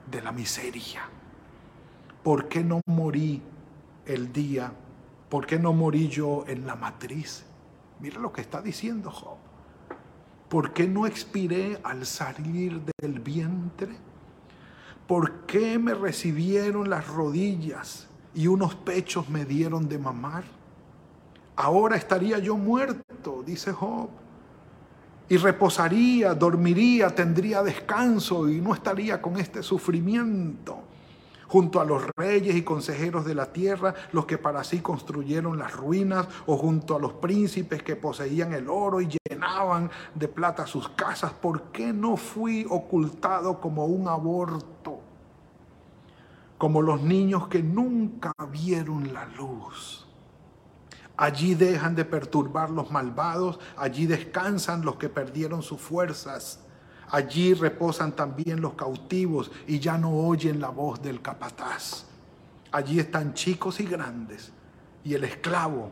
de 0.08 0.22
la 0.22 0.30
miseria. 0.30 1.17
¿Por 2.28 2.46
qué 2.46 2.62
no 2.62 2.82
morí 2.84 3.40
el 4.04 4.30
día? 4.34 4.70
¿Por 5.30 5.46
qué 5.46 5.58
no 5.58 5.72
morí 5.72 6.08
yo 6.08 6.44
en 6.46 6.66
la 6.66 6.76
matriz? 6.76 7.46
Mira 8.00 8.20
lo 8.20 8.30
que 8.34 8.42
está 8.42 8.60
diciendo 8.60 9.10
Job. 9.10 9.38
¿Por 10.50 10.74
qué 10.74 10.86
no 10.86 11.06
expiré 11.06 11.80
al 11.82 12.04
salir 12.04 12.82
del 13.00 13.20
vientre? 13.20 13.96
¿Por 15.06 15.46
qué 15.46 15.78
me 15.78 15.94
recibieron 15.94 16.90
las 16.90 17.08
rodillas 17.08 18.08
y 18.34 18.46
unos 18.46 18.74
pechos 18.74 19.30
me 19.30 19.46
dieron 19.46 19.88
de 19.88 19.98
mamar? 19.98 20.44
Ahora 21.56 21.96
estaría 21.96 22.38
yo 22.40 22.58
muerto, 22.58 23.42
dice 23.42 23.72
Job, 23.72 24.10
y 25.30 25.38
reposaría, 25.38 26.34
dormiría, 26.34 27.08
tendría 27.08 27.62
descanso 27.62 28.50
y 28.50 28.60
no 28.60 28.74
estaría 28.74 29.22
con 29.22 29.38
este 29.38 29.62
sufrimiento 29.62 30.87
junto 31.48 31.80
a 31.80 31.84
los 31.84 32.02
reyes 32.16 32.54
y 32.54 32.62
consejeros 32.62 33.24
de 33.24 33.34
la 33.34 33.52
tierra, 33.52 33.94
los 34.12 34.26
que 34.26 34.38
para 34.38 34.62
sí 34.62 34.80
construyeron 34.80 35.58
las 35.58 35.72
ruinas, 35.72 36.28
o 36.46 36.56
junto 36.56 36.94
a 36.94 37.00
los 37.00 37.14
príncipes 37.14 37.82
que 37.82 37.96
poseían 37.96 38.52
el 38.52 38.68
oro 38.68 39.00
y 39.00 39.08
llenaban 39.28 39.90
de 40.14 40.28
plata 40.28 40.66
sus 40.66 40.88
casas. 40.90 41.32
¿Por 41.32 41.72
qué 41.72 41.92
no 41.92 42.16
fui 42.16 42.66
ocultado 42.68 43.60
como 43.60 43.86
un 43.86 44.08
aborto? 44.08 45.00
Como 46.58 46.82
los 46.82 47.02
niños 47.02 47.48
que 47.48 47.62
nunca 47.62 48.32
vieron 48.50 49.12
la 49.12 49.26
luz. 49.26 50.06
Allí 51.16 51.54
dejan 51.54 51.96
de 51.96 52.04
perturbar 52.04 52.70
los 52.70 52.90
malvados, 52.92 53.58
allí 53.76 54.06
descansan 54.06 54.84
los 54.84 54.96
que 54.96 55.08
perdieron 55.08 55.62
sus 55.62 55.80
fuerzas. 55.80 56.60
Allí 57.10 57.54
reposan 57.54 58.12
también 58.12 58.60
los 58.60 58.74
cautivos 58.74 59.50
y 59.66 59.78
ya 59.78 59.96
no 59.96 60.10
oyen 60.10 60.60
la 60.60 60.68
voz 60.68 61.00
del 61.00 61.22
capataz. 61.22 62.04
Allí 62.70 62.98
están 63.00 63.32
chicos 63.32 63.80
y 63.80 63.84
grandes 63.84 64.52
y 65.04 65.14
el 65.14 65.24
esclavo 65.24 65.90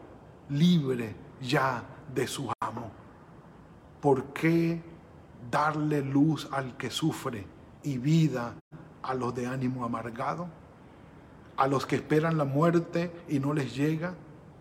libre 0.50 1.14
ya 1.40 1.82
de 2.14 2.26
su 2.26 2.50
amo. 2.60 2.90
¿Por 4.00 4.24
qué 4.26 4.82
darle 5.50 6.02
luz 6.02 6.48
al 6.52 6.76
que 6.76 6.90
sufre 6.90 7.46
y 7.82 7.96
vida 7.96 8.54
a 9.02 9.14
los 9.14 9.34
de 9.34 9.46
ánimo 9.46 9.84
amargado? 9.84 10.48
A 11.56 11.66
los 11.66 11.86
que 11.86 11.96
esperan 11.96 12.36
la 12.36 12.44
muerte 12.44 13.10
y 13.28 13.40
no 13.40 13.54
les 13.54 13.74
llega, 13.74 14.14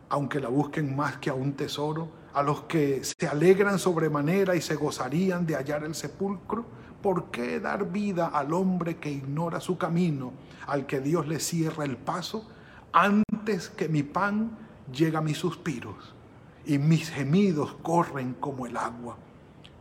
aunque 0.07 0.39
la 0.39 0.47
busquen 0.47 0.95
más 0.95 1.17
que 1.17 1.29
a 1.29 1.33
un 1.33 1.53
tesoro 1.53 2.09
a 2.35 2.43
los 2.43 2.63
que 2.63 3.01
se 3.01 3.27
alegran 3.27 3.79
sobremanera 3.79 4.55
y 4.55 4.61
se 4.61 4.75
gozarían 4.75 5.45
de 5.45 5.55
hallar 5.55 5.85
el 5.85 5.95
sepulcro? 5.95 6.65
¿Por 7.01 7.31
qué 7.31 7.61
dar 7.61 7.89
vida 7.89 8.27
al 8.27 8.53
hombre 8.53 8.97
que 8.97 9.09
ignora 9.09 9.61
su 9.61 9.77
camino, 9.77 10.33
al 10.67 10.85
que 10.85 10.99
Dios 10.99 11.27
le 11.27 11.39
cierra 11.39 11.85
el 11.85 11.95
paso? 11.95 12.45
Antes 12.91 13.69
que 13.69 13.87
mi 13.87 14.03
pan 14.03 14.57
llega 14.91 15.21
mis 15.21 15.37
suspiros 15.37 16.13
y 16.65 16.77
mis 16.77 17.09
gemidos 17.09 17.73
corren 17.81 18.33
como 18.33 18.65
el 18.65 18.75
agua, 18.75 19.15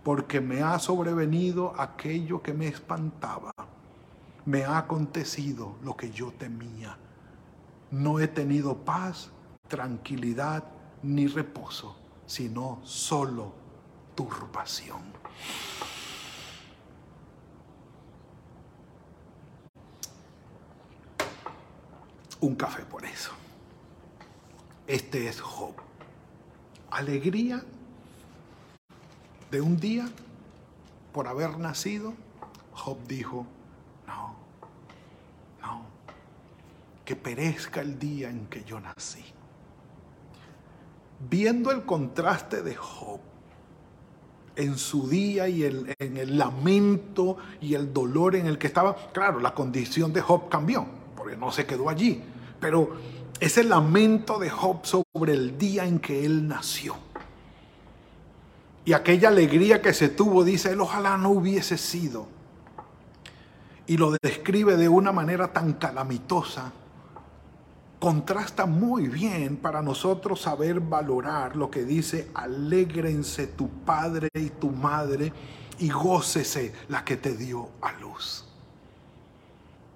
porque 0.05 0.41
me 0.41 0.63
ha 0.63 0.79
sobrevenido 0.79 1.75
aquello 1.77 2.41
que 2.41 2.55
me 2.55 2.69
espantaba, 2.69 3.53
me 4.45 4.65
ha 4.65 4.79
acontecido 4.79 5.75
lo 5.83 5.97
que 5.97 6.11
yo 6.11 6.31
temía. 6.31 6.99
No 7.91 8.21
he 8.21 8.29
tenido 8.29 8.77
paz, 8.77 9.31
tranquilidad 9.67 10.63
ni 11.03 11.27
reposo, 11.27 11.97
sino 12.27 12.81
solo 12.85 13.53
turbación. 14.15 15.03
Un 22.41 22.55
café 22.57 22.85
por 22.85 23.05
eso. 23.05 23.33
Este 24.87 25.29
es 25.29 25.41
Job. 25.41 25.75
Alegría 26.91 27.65
de 29.51 29.61
un 29.61 29.79
día 29.79 30.09
por 31.13 31.27
haber 31.27 31.59
nacido. 31.59 32.13
Job 32.75 32.99
dijo, 33.07 33.47
no, 34.07 34.37
no, 35.63 35.87
que 37.05 37.17
perezca 37.17 37.81
el 37.81 37.99
día 37.99 38.29
en 38.29 38.47
que 38.47 38.63
yo 38.65 38.79
nací. 38.79 39.25
Viendo 41.29 41.71
el 41.71 41.85
contraste 41.85 42.63
de 42.63 42.75
Job 42.75 43.21
en 44.57 44.79
su 44.79 45.09
día 45.09 45.49
y 45.49 45.65
en 45.65 46.17
el 46.17 46.39
lamento 46.39 47.39
y 47.61 47.75
el 47.75 47.93
dolor 47.93 48.37
en 48.37 48.47
el 48.47 48.59
que 48.59 48.67
estaba, 48.67 48.95
claro, 49.13 49.41
la 49.41 49.55
condición 49.55 50.13
de 50.13 50.21
Job 50.21 50.49
cambió, 50.49 50.87
porque 51.17 51.37
no 51.37 51.51
se 51.51 51.67
quedó 51.67 51.89
allí, 51.89 52.23
pero 52.61 52.97
ese 53.41 53.65
lamento 53.65 54.39
de 54.39 54.51
Job 54.51 54.85
sobre 54.85 55.33
el 55.33 55.59
día 55.59 55.87
en 55.87 55.99
que 55.99 56.25
él 56.25 56.47
nació. 56.47 56.97
Y 58.85 58.93
aquella 58.93 59.29
alegría 59.29 59.81
que 59.81 59.95
se 59.95 60.09
tuvo, 60.09 60.45
dice 60.45 60.73
él, 60.73 60.81
ojalá 60.81 61.17
no 61.17 61.31
hubiese 61.31 61.79
sido. 61.79 62.27
Y 63.87 63.97
lo 63.97 64.15
describe 64.23 64.77
de 64.77 64.89
una 64.89 65.11
manera 65.11 65.53
tan 65.53 65.75
calamitosa. 65.75 66.73
Contrasta 68.05 68.67
muy 68.67 69.09
bien 69.09 69.57
para 69.57 69.81
nosotros 69.81 70.43
saber 70.43 70.79
valorar 70.79 71.57
lo 71.57 71.71
que 71.71 71.87
dice, 71.87 72.31
alégrense 72.35 73.47
tu 73.47 73.71
padre 73.71 74.29
y 74.35 74.51
tu 74.51 74.69
madre 74.69 75.33
y 75.79 75.89
gócese 75.89 76.75
la 76.89 77.03
que 77.03 77.17
te 77.17 77.35
dio 77.35 77.71
a 77.81 77.93
luz. 77.93 78.45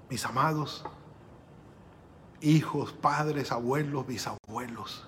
Mis 0.08 0.24
amados, 0.24 0.86
hijos, 2.40 2.94
padres, 2.94 3.52
abuelos, 3.52 4.06
bisabuelos, 4.06 5.06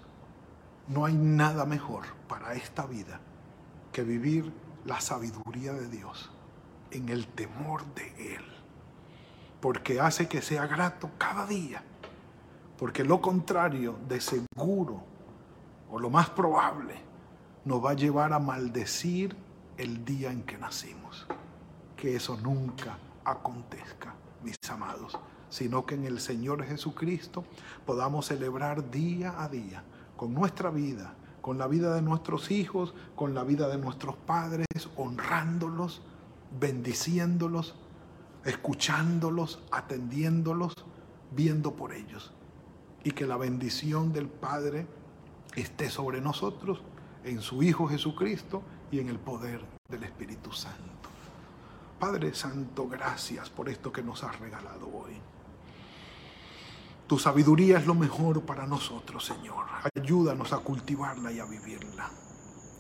no 0.87 1.07
hay 1.07 1.15
nada 1.15 1.65
mejor 1.65 2.05
para 2.29 2.53
esta 2.53 2.85
vida 2.85 3.19
que 3.93 4.03
vivir 4.03 4.53
la 4.85 5.01
sabiduría 5.01 5.73
de 5.73 5.89
Dios 5.89 6.31
en 6.91 7.09
el 7.09 7.29
temor 7.29 7.83
de 7.95 8.35
Él, 8.37 8.45
porque 9.63 10.01
hace 10.01 10.29
que 10.29 10.43
sea 10.43 10.67
grato 10.67 11.09
cada 11.17 11.47
día, 11.47 11.83
porque 12.81 13.05
lo 13.05 13.21
contrario 13.21 13.99
de 14.09 14.23
seguro, 14.23 15.03
o 15.91 16.01
lo 16.01 16.09
más 16.09 16.31
probable, 16.31 16.95
nos 17.67 17.85
va 17.85 17.91
a 17.91 17.95
llevar 17.95 18.33
a 18.33 18.39
maldecir 18.39 19.37
el 19.77 20.03
día 20.03 20.33
en 20.33 20.45
que 20.45 20.57
nacimos. 20.57 21.27
Que 21.95 22.17
eso 22.17 22.39
nunca 22.39 22.97
acontezca, 23.23 24.15
mis 24.43 24.57
amados, 24.71 25.19
sino 25.51 25.85
que 25.85 25.95
en 25.95 26.07
el 26.07 26.21
Señor 26.21 26.65
Jesucristo 26.65 27.45
podamos 27.85 28.25
celebrar 28.25 28.91
día 28.91 29.35
a 29.43 29.51
día 29.51 29.85
con 30.17 30.33
nuestra 30.33 30.71
vida 30.71 31.15
con 31.43 31.57
la 31.57 31.67
vida 31.67 31.95
de 31.95 32.03
nuestros 32.03 32.51
hijos, 32.51 32.95
con 33.17 33.35
la 33.35 33.45
vida 33.45 33.69
de 33.69 33.79
nuestros 33.79 34.15
padres, 34.15 34.67
honrándolos, 34.95 36.03
bendiciéndolos, 36.61 37.77
escuchándolos, 38.45 39.63
atendiéndolos, 39.73 40.75
viendo 41.31 41.75
por 41.77 41.95
ellos. 41.95 42.35
Y 43.05 43.13
que 43.13 43.27
la 43.27 43.37
bendición 43.37 44.13
del 44.13 44.29
Padre 44.29 44.87
esté 45.55 45.91
sobre 45.91 46.21
nosotros, 46.21 46.83
en 47.25 47.41
su 47.41 47.63
Hijo 47.63 47.87
Jesucristo 47.87 48.63
y 48.91 48.99
en 48.99 49.09
el 49.09 49.19
poder 49.19 49.61
del 49.89 50.05
Espíritu 50.05 50.53
Santo. 50.53 51.09
Padre 51.99 52.35
Santo, 52.35 52.89
gracias 52.89 53.51
por 53.51 53.69
esto 53.69 53.93
que 53.93 54.03
nos 54.03 54.25
has 54.25 54.39
regalado 54.41 54.87
hoy. 54.87 55.13
Tu 57.07 57.19
sabiduría 57.19 57.79
es 57.79 57.87
lo 57.87 57.95
mejor 57.95 58.43
para 58.43 58.67
nosotros, 58.67 59.25
Señor. 59.25 59.67
Ayúdanos 59.95 60.53
a 60.53 60.59
cultivarla 60.59 61.33
y 61.33 61.41
a 61.41 61.45
vivirla. 61.45 62.09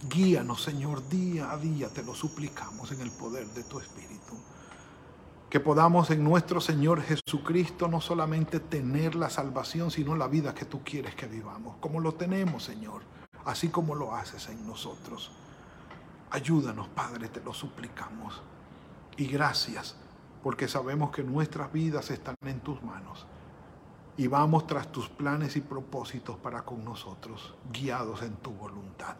Guíanos, 0.09 0.62
Señor, 0.62 1.06
día 1.09 1.50
a 1.50 1.59
día, 1.59 1.88
te 1.88 2.02
lo 2.02 2.14
suplicamos 2.14 2.92
en 2.92 3.00
el 3.00 3.11
poder 3.11 3.46
de 3.48 3.64
tu 3.64 3.80
Espíritu. 3.80 4.37
Que 5.51 5.59
podamos 5.59 6.11
en 6.11 6.23
nuestro 6.23 6.61
Señor 6.61 7.03
Jesucristo 7.03 7.89
no 7.89 8.01
solamente 8.01 8.61
tener 8.61 9.17
la 9.17 9.29
salvación, 9.29 9.91
sino 9.91 10.15
la 10.15 10.29
vida 10.29 10.55
que 10.55 10.65
tú 10.65 10.83
quieres 10.85 11.17
que 11.17 11.27
vivamos, 11.27 11.77
como 11.81 11.99
lo 11.99 12.15
tenemos, 12.15 12.63
Señor, 12.63 13.03
así 13.45 13.69
como 13.69 13.97
lo 13.97 14.15
haces 14.15 14.49
en 14.49 14.65
nosotros. 14.65 15.33
Ayúdanos, 16.31 16.87
Padre, 16.89 17.29
te 17.29 17.41
lo 17.41 17.53
suplicamos. 17.53 18.41
Y 19.17 19.27
gracias, 19.27 19.97
porque 20.45 20.69
sabemos 20.69 21.11
que 21.11 21.25
nuestras 21.25 21.73
vidas 21.73 22.13
están 22.13 22.37
en 22.47 22.61
tus 22.61 22.81
manos 22.85 23.27
y 24.17 24.29
vamos 24.29 24.69
tras 24.69 24.93
tus 24.93 25.09
planes 25.09 25.57
y 25.57 25.63
propósitos 25.63 26.37
para 26.37 26.63
con 26.63 26.85
nosotros, 26.85 27.55
guiados 27.73 28.23
en 28.23 28.37
tu 28.37 28.53
voluntad. 28.53 29.17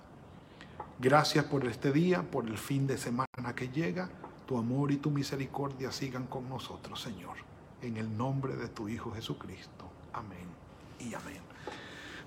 Gracias 1.01 1.45
por 1.47 1.66
este 1.66 1.90
día, 1.90 2.23
por 2.23 2.47
el 2.47 2.57
fin 2.57 2.87
de 2.87 2.99
semana 2.99 3.55
que 3.57 3.69
llega. 3.71 4.11
Tu 4.50 4.58
amor 4.58 4.90
y 4.90 4.96
tu 4.96 5.12
misericordia 5.12 5.92
sigan 5.92 6.26
con 6.26 6.48
nosotros, 6.48 7.00
Señor. 7.00 7.36
En 7.82 7.96
el 7.96 8.18
nombre 8.18 8.56
de 8.56 8.66
tu 8.66 8.88
Hijo 8.88 9.12
Jesucristo. 9.12 9.84
Amén 10.12 10.48
y 10.98 11.14
amén. 11.14 11.38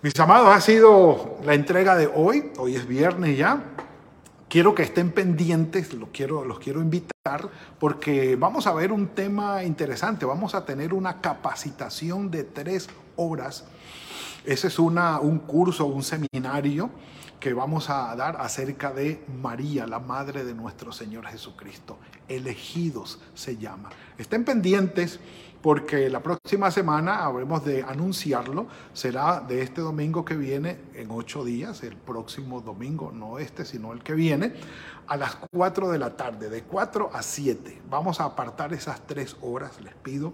Mis 0.02 0.18
amados, 0.18 0.48
ha 0.48 0.62
sido 0.62 1.40
la 1.44 1.54
entrega 1.54 1.98
de 1.98 2.08
hoy. 2.08 2.54
Hoy 2.58 2.78
es 2.78 2.88
viernes 2.88 3.38
ya. 3.38 3.62
Quiero 4.48 4.74
que 4.74 4.84
estén 4.84 5.12
pendientes, 5.12 5.94
los 5.94 6.12
quiero, 6.14 6.46
los 6.46 6.60
quiero 6.60 6.82
invitar 6.82 7.50
porque 7.78 8.38
vamos 8.38 8.68
a 8.68 8.74
ver 8.74 8.94
un 8.94 9.08
tema 9.08 9.66
interesante. 9.66 10.26
Vamos 10.26 10.56
a 10.56 10.64
tener 10.64 10.94
una 10.94 11.20
capacitación 11.20 12.32
de 12.32 12.46
tres 12.46 12.88
horas. 13.18 13.66
Ese 14.46 14.68
es 14.68 14.80
una, 14.80 15.20
un 15.20 15.40
curso, 15.40 15.88
un 15.88 16.04
seminario 16.04 16.90
que 17.44 17.54
vamos 17.54 17.90
a 17.90 18.16
dar 18.16 18.38
acerca 18.40 18.94
de 18.94 19.22
María, 19.42 19.86
la 19.86 20.00
madre 20.00 20.46
de 20.46 20.54
nuestro 20.54 20.94
Señor 20.94 21.28
Jesucristo. 21.28 21.98
Elegidos 22.30 23.20
se 23.34 23.58
llama. 23.58 23.90
Estén 24.18 24.46
pendientes 24.46 25.20
porque 25.62 26.10
la 26.10 26.24
próxima 26.24 26.72
semana 26.72 27.26
habremos 27.26 27.66
de 27.66 27.84
anunciarlo. 27.84 28.68
Será 28.94 29.42
de 29.42 29.62
este 29.62 29.82
domingo 29.82 30.24
que 30.24 30.38
viene, 30.38 30.78
en 30.94 31.12
ocho 31.12 31.44
días, 31.44 31.84
el 31.84 31.98
próximo 31.98 32.62
domingo, 32.62 33.12
no 33.12 33.38
este, 33.40 33.66
sino 33.66 33.92
el 33.92 34.02
que 34.04 34.14
viene 34.14 34.54
a 35.08 35.18
las 35.18 35.36
4 35.52 35.92
de 35.92 36.00
la 36.00 36.16
tarde, 36.16 36.50
de 36.50 36.64
4 36.64 37.10
a 37.14 37.22
7. 37.22 37.82
Vamos 37.90 38.22
a 38.22 38.24
apartar 38.24 38.72
esas 38.72 39.06
tres 39.06 39.36
horas, 39.42 39.82
les 39.82 39.96
pido. 39.96 40.32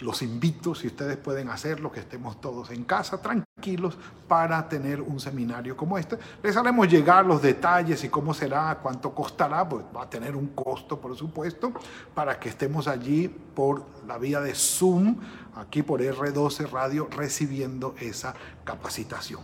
Los 0.00 0.20
invito, 0.20 0.74
si 0.74 0.88
ustedes 0.88 1.16
pueden 1.16 1.48
hacerlo, 1.48 1.90
que 1.90 2.00
estemos 2.00 2.38
todos 2.38 2.70
en 2.70 2.84
casa, 2.84 3.22
tranquilos, 3.22 3.96
para 4.28 4.68
tener 4.68 5.00
un 5.00 5.18
seminario 5.18 5.74
como 5.74 5.96
este. 5.96 6.18
Les 6.42 6.54
haremos 6.54 6.86
llegar 6.86 7.24
los 7.24 7.40
detalles 7.40 8.04
y 8.04 8.10
cómo 8.10 8.34
será, 8.34 8.78
cuánto 8.82 9.14
costará, 9.14 9.66
pues 9.66 9.84
va 9.96 10.02
a 10.02 10.10
tener 10.10 10.36
un 10.36 10.48
costo, 10.48 11.00
por 11.00 11.16
supuesto, 11.16 11.72
para 12.14 12.38
que 12.38 12.50
estemos 12.50 12.88
allí 12.88 13.28
por 13.28 13.86
la 14.06 14.18
vía 14.18 14.40
de 14.40 14.54
Zoom, 14.54 15.16
aquí 15.54 15.82
por 15.82 16.02
R12 16.02 16.70
Radio, 16.70 17.08
recibiendo 17.10 17.94
esa 17.98 18.34
capacitación. 18.64 19.40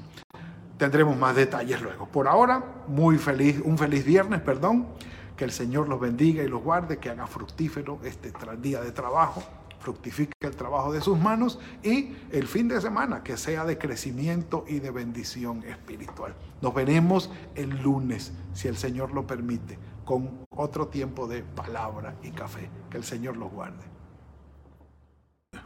Tendremos 0.76 1.16
más 1.16 1.34
detalles 1.34 1.80
luego. 1.80 2.08
Por 2.08 2.28
ahora, 2.28 2.62
muy 2.88 3.16
feliz, 3.16 3.58
un 3.64 3.78
feliz 3.78 4.04
viernes, 4.04 4.42
perdón. 4.42 4.88
Que 5.36 5.44
el 5.44 5.52
Señor 5.52 5.88
los 5.88 5.98
bendiga 5.98 6.42
y 6.42 6.48
los 6.48 6.62
guarde, 6.62 6.98
que 6.98 7.08
haga 7.08 7.26
fructífero 7.26 7.98
este 8.04 8.32
día 8.60 8.82
de 8.82 8.92
trabajo, 8.92 9.42
fructifique 9.82 10.32
el 10.40 10.56
trabajo 10.56 10.92
de 10.92 11.00
sus 11.00 11.18
manos 11.18 11.58
y 11.82 12.14
el 12.30 12.46
fin 12.46 12.68
de 12.68 12.80
semana 12.80 13.22
que 13.22 13.36
sea 13.36 13.64
de 13.64 13.76
crecimiento 13.76 14.64
y 14.68 14.78
de 14.78 14.90
bendición 14.90 15.62
espiritual. 15.64 16.34
Nos 16.60 16.72
veremos 16.74 17.30
el 17.54 17.82
lunes, 17.82 18.32
si 18.54 18.68
el 18.68 18.76
Señor 18.76 19.12
lo 19.12 19.26
permite, 19.26 19.78
con 20.04 20.46
otro 20.50 20.88
tiempo 20.88 21.26
de 21.26 21.42
palabra 21.42 22.14
y 22.22 22.30
café. 22.30 22.70
Que 22.90 22.98
el 22.98 23.04
Señor 23.04 23.36
los 23.36 23.50
guarde. 23.50 23.84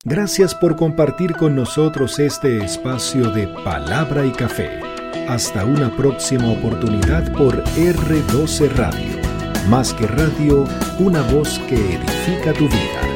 Gracias 0.04 0.54
por 0.54 0.76
compartir 0.76 1.36
con 1.36 1.54
nosotros 1.54 2.18
este 2.18 2.64
espacio 2.64 3.30
de 3.30 3.48
palabra 3.64 4.24
y 4.24 4.32
café. 4.32 4.80
Hasta 5.28 5.64
una 5.64 5.94
próxima 5.96 6.50
oportunidad 6.50 7.32
por 7.32 7.62
R12 7.64 8.70
Radio. 8.76 9.20
Más 9.68 9.92
que 9.94 10.06
radio, 10.06 10.64
una 11.00 11.22
voz 11.22 11.58
que 11.68 11.96
edifica 11.96 12.52
tu 12.52 12.68
vida. 12.68 13.15